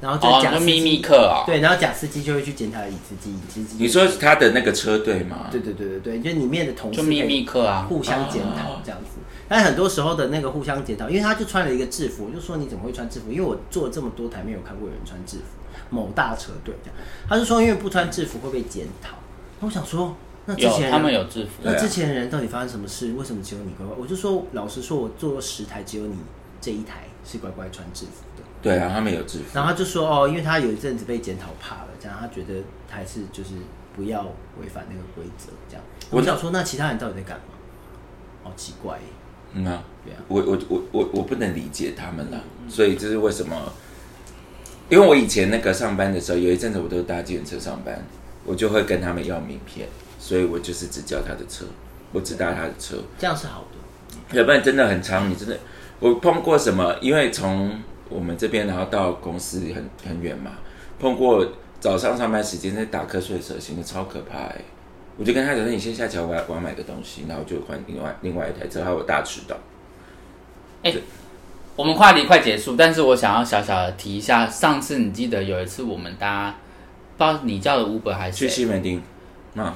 [0.00, 1.44] 然后就哦，假司机、就秘密课哦。
[1.46, 5.48] 对，然后假司机就会去检查乙司机，乙司机你说他的那个车队吗？
[5.50, 9.18] 对对对对对，就里面的同事就秘密课啊互相检讨这样子。
[9.48, 13.30] 但很多时候的那个互相检讨，因为他就穿了一个制服，我就说你怎么会穿制服？
[13.30, 15.44] 因为我做了这么多台，没有看过有人穿制服，
[15.90, 16.96] 某大车队这样。
[17.28, 19.16] 他就说因为不穿制服会被检讨。
[19.58, 23.12] 那我想说，那之前他们有制服，那之前的人到底发生什么事？
[23.14, 23.94] 为什么只有你乖乖？
[24.00, 26.16] 我就说，老实说，我做了十台，只有你
[26.60, 28.29] 这一台是乖乖穿制服的。
[28.62, 29.44] 对啊，他们有制服。
[29.54, 33.50] 然后他就说，哦，因为他有一阵子被检讨怕了，这样他觉得还是就是
[33.96, 34.22] 不要
[34.60, 35.84] 违反那个规则，这样。
[36.10, 37.54] 我我想说，那其他人到底在干嘛？
[38.42, 39.04] 好奇怪耶，
[39.54, 42.38] 嗯啊，对啊，我我我我我不能理解他们啦，
[42.68, 43.56] 所以这是为什么？
[44.88, 48.02] 因为我以前那个上班的时候，有一阵子我都搭计程车上班，
[48.44, 49.88] 我就会跟他们要名片，
[50.18, 51.64] 所以我就是只叫他的车，
[52.12, 54.36] 我只搭他的车，这样是好的。
[54.36, 55.30] 要不然真的很长。
[55.30, 55.56] 你真的，
[56.00, 56.96] 我碰过什么？
[57.00, 57.80] 因为从
[58.10, 60.50] 我们这边然后到公司很很远嘛，
[60.98, 61.46] 碰过
[61.80, 64.56] 早上上班时间在打瞌睡的时候，显得超可怕哎、
[65.16, 69.56] 我就跟他讲说：“你先下桥，我要我要买个东西。”然后就换另外另外一台车，还有我大迟到。
[71.76, 76.54] 我们话题快结束，但是我想要小小的提一下，上次你记得有一次我们搭，
[77.16, 79.00] 不知道你叫的 Uber 还是去西门町，
[79.54, 79.72] 嗯，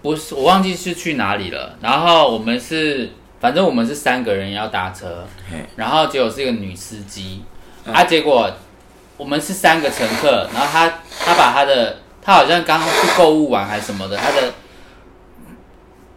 [0.00, 1.76] 不是，我忘记是去哪里了。
[1.82, 5.24] 然后我们是，反正我们是三个人要搭车，
[5.76, 7.44] 然后结果是一个女司机，
[7.86, 8.50] 啊，结果
[9.16, 10.88] 我们是三个乘客，然后她
[11.24, 14.52] 她把她的，她好像刚去购物完还是什么的，她的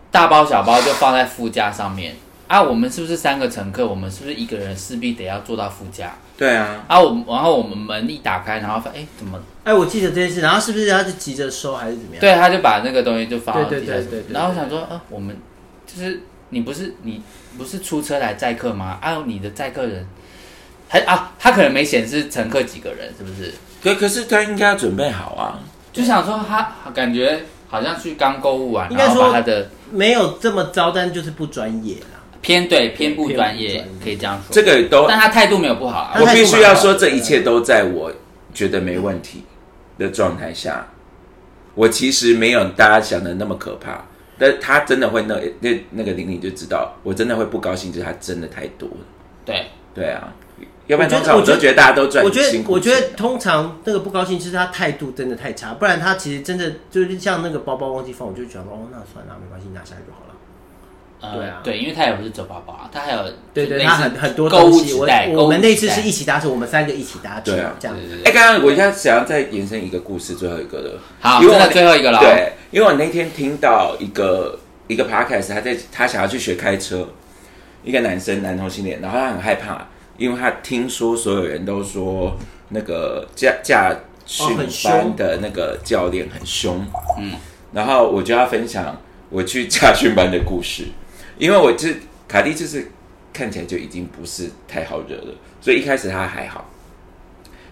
[0.09, 2.15] 大包小包就放在副驾上面。
[2.47, 3.87] 啊，我们是不是三个乘客？
[3.87, 6.13] 我们是不是一个人势必得要坐到副驾？
[6.37, 12.19] 对啊，啊，我们然后我们门一打开，然后发哎怎么哎，我记得这件事，然后是不是他就急着收还是怎么样？
[12.19, 15.37] 对，他就把那个东西就放到对底下对对对对然后我想说，啊，我们
[15.87, 17.21] 就是你不是你
[17.57, 18.99] 不是出车来载客吗？
[19.01, 20.05] 啊，你的载客人
[20.87, 23.51] 还啊，他可能没显示乘客几个人，是不是？
[23.83, 25.59] 可可是他应该要准备好啊。
[25.91, 32.19] 就想说他感觉好像去刚购物完，应该然后把说他的没有这么糟，但就是不专业啦。
[32.41, 34.53] 偏对偏不偏不专业，可以这样说。
[34.53, 36.19] 这个都，但他态度没有不好啊。
[36.19, 38.11] 我必须要说，这一切都在我
[38.53, 39.43] 觉得没问题
[39.97, 40.85] 的状态下。
[41.75, 44.03] 我其实没有大家想的那么可怕，
[44.41, 48.95] 但他真的会那那那个玲玲就知道，我真的会不高兴，就是他真的太多了。
[49.45, 50.33] 对，对啊，
[50.87, 60.33] 要不然通常我都觉得大家都赚我觉得，我觉得通常那个不高兴就是他态度真的太差，不然他其实真的就是像那个包包忘记放，我就觉得哦，那算了，没关系，拿下来就好了。
[61.21, 64.93] 呃，对啊对，因为他也不是走宝宝啊，他还有对对，他很很多购物东西。
[64.93, 68.07] 我纸袋，我们那次是一起搭车，我们三个一起搭车对啊，这样对。
[68.07, 70.97] 对哎、对，刚刚我现在想要再延伸一个故事，最后一个的。
[71.19, 77.07] 好，真的因为我那最后一个了，对，因为我那天听到一个一个 podcast，他在他想要去学开车，
[77.83, 82.35] 一个男生男同性恋，然后他很害怕，因为他听说所有人都说
[82.69, 83.95] 那个驾驾
[84.25, 86.85] 训班的那个教练很凶，
[87.19, 87.33] 嗯，
[87.73, 88.97] 然后我就要分享
[89.29, 90.85] 我去驾训班的故事，
[91.41, 91.95] 因为我就是
[92.27, 92.87] 卡蒂就是
[93.33, 96.69] 看起来就已经不是太好惹了，所以一开始他还好。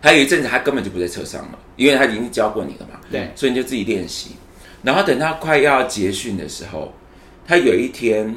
[0.01, 2.99] 还有一阵子，他根本就不在车上了，因为他已经教过你了嘛。
[3.11, 4.31] 对所以你就自己练习。
[4.81, 6.91] 然后等到快要结训的时候，
[7.47, 8.33] 他有一天，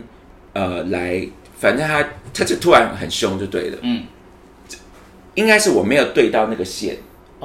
[0.52, 1.26] 呃，来，
[1.58, 2.04] 反正他
[2.34, 3.78] 他就突然很凶，就对了。
[3.80, 4.04] 嗯，
[5.32, 6.98] 应该是我没有对到那个线，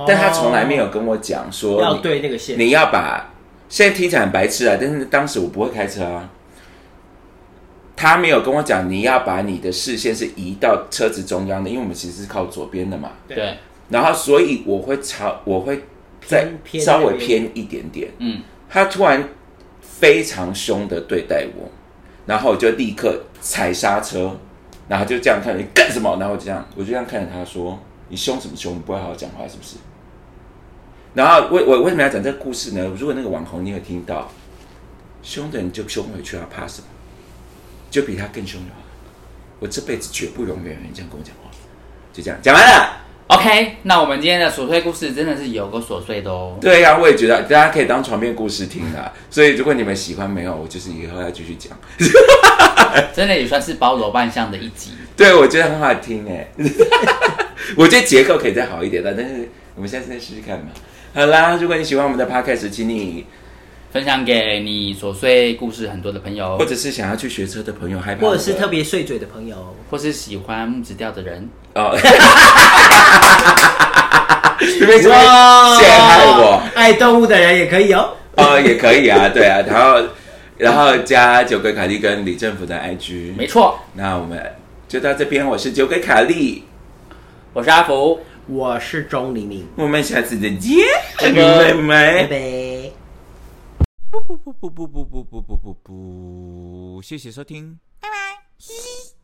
[0.06, 2.60] 但他从来没有跟我讲说哦要你对那个线。
[2.60, 3.34] 你要把
[3.70, 6.30] 现在听起来很白痴啊，但是当时我不会开车啊。
[7.98, 13.10] 他没有跟我讲你要把你的视线是移到车子中央的，因为我们其实是靠左边的嘛。
[13.28, 13.58] 对，
[13.90, 15.84] 然后所以我会朝我会
[16.22, 16.48] 再
[16.80, 18.12] 稍微偏一点点。
[18.20, 19.28] 嗯，他突然
[19.82, 21.68] 非常凶的对待我，
[22.28, 24.38] 然后我就立刻踩刹车，
[24.88, 26.18] 然后就这样看你干什么？
[26.20, 27.80] 然后我就这样，我就这样看着他说
[28.10, 28.76] ：“你凶什么凶？
[28.76, 29.78] 你不会好好讲话是不是？”
[31.16, 32.92] 然后我我为什么要讲这个故事呢？
[32.96, 34.30] 如果那个网红你有听到，
[35.24, 36.88] 凶的人就凶回去啊，怕什么？
[37.90, 38.82] 就比他更凶的话。
[39.60, 41.50] 我这辈子绝不容忍人这样跟我讲话。
[42.14, 42.98] 就这样讲完了。
[43.28, 46.58] OK，那我们今天的琐碎故事真的是有个琐碎的哦。
[46.62, 49.12] 对呀、我也觉得大家可以当床边故事听的。
[49.30, 51.78] 所以如果你们喜欢，没有，我就是以后要继续讲。
[53.14, 54.92] 真的也算是包罗万象的一集。
[55.18, 56.48] 对，我觉得很好听哎。
[57.76, 60.68] 我觉得结构可以再好一点的，但是我们下次再试试看嘛。
[61.14, 63.26] 好啦，如果你喜欢我们的 podcast，请你
[63.98, 66.56] 分享给你琐碎故事很多的朋友。
[66.60, 71.98] 或，者是想要去学车的朋友，害怕或者是特别碎嘴的朋友，或是喜欢木质调的人，哦，
[74.62, 75.16] 你为什么
[75.80, 76.62] 陷害我？
[76.76, 78.12] 爱动物的人也可以哦。
[78.36, 80.00] 哦，也可以啊，对啊，然后
[80.58, 84.40] 然后加九鬼卡利跟李政府的 IG，没错，那我们
[84.88, 86.66] 就到这边，我是九鬼卡利，
[87.52, 90.86] 我是阿福，我是钟黎明，我们下次再见，
[91.20, 91.74] 拜拜。
[91.74, 92.28] 拜。
[92.28, 92.67] 拜。
[94.28, 99.17] 不不不不不不不不不不，谢谢收听，拜拜。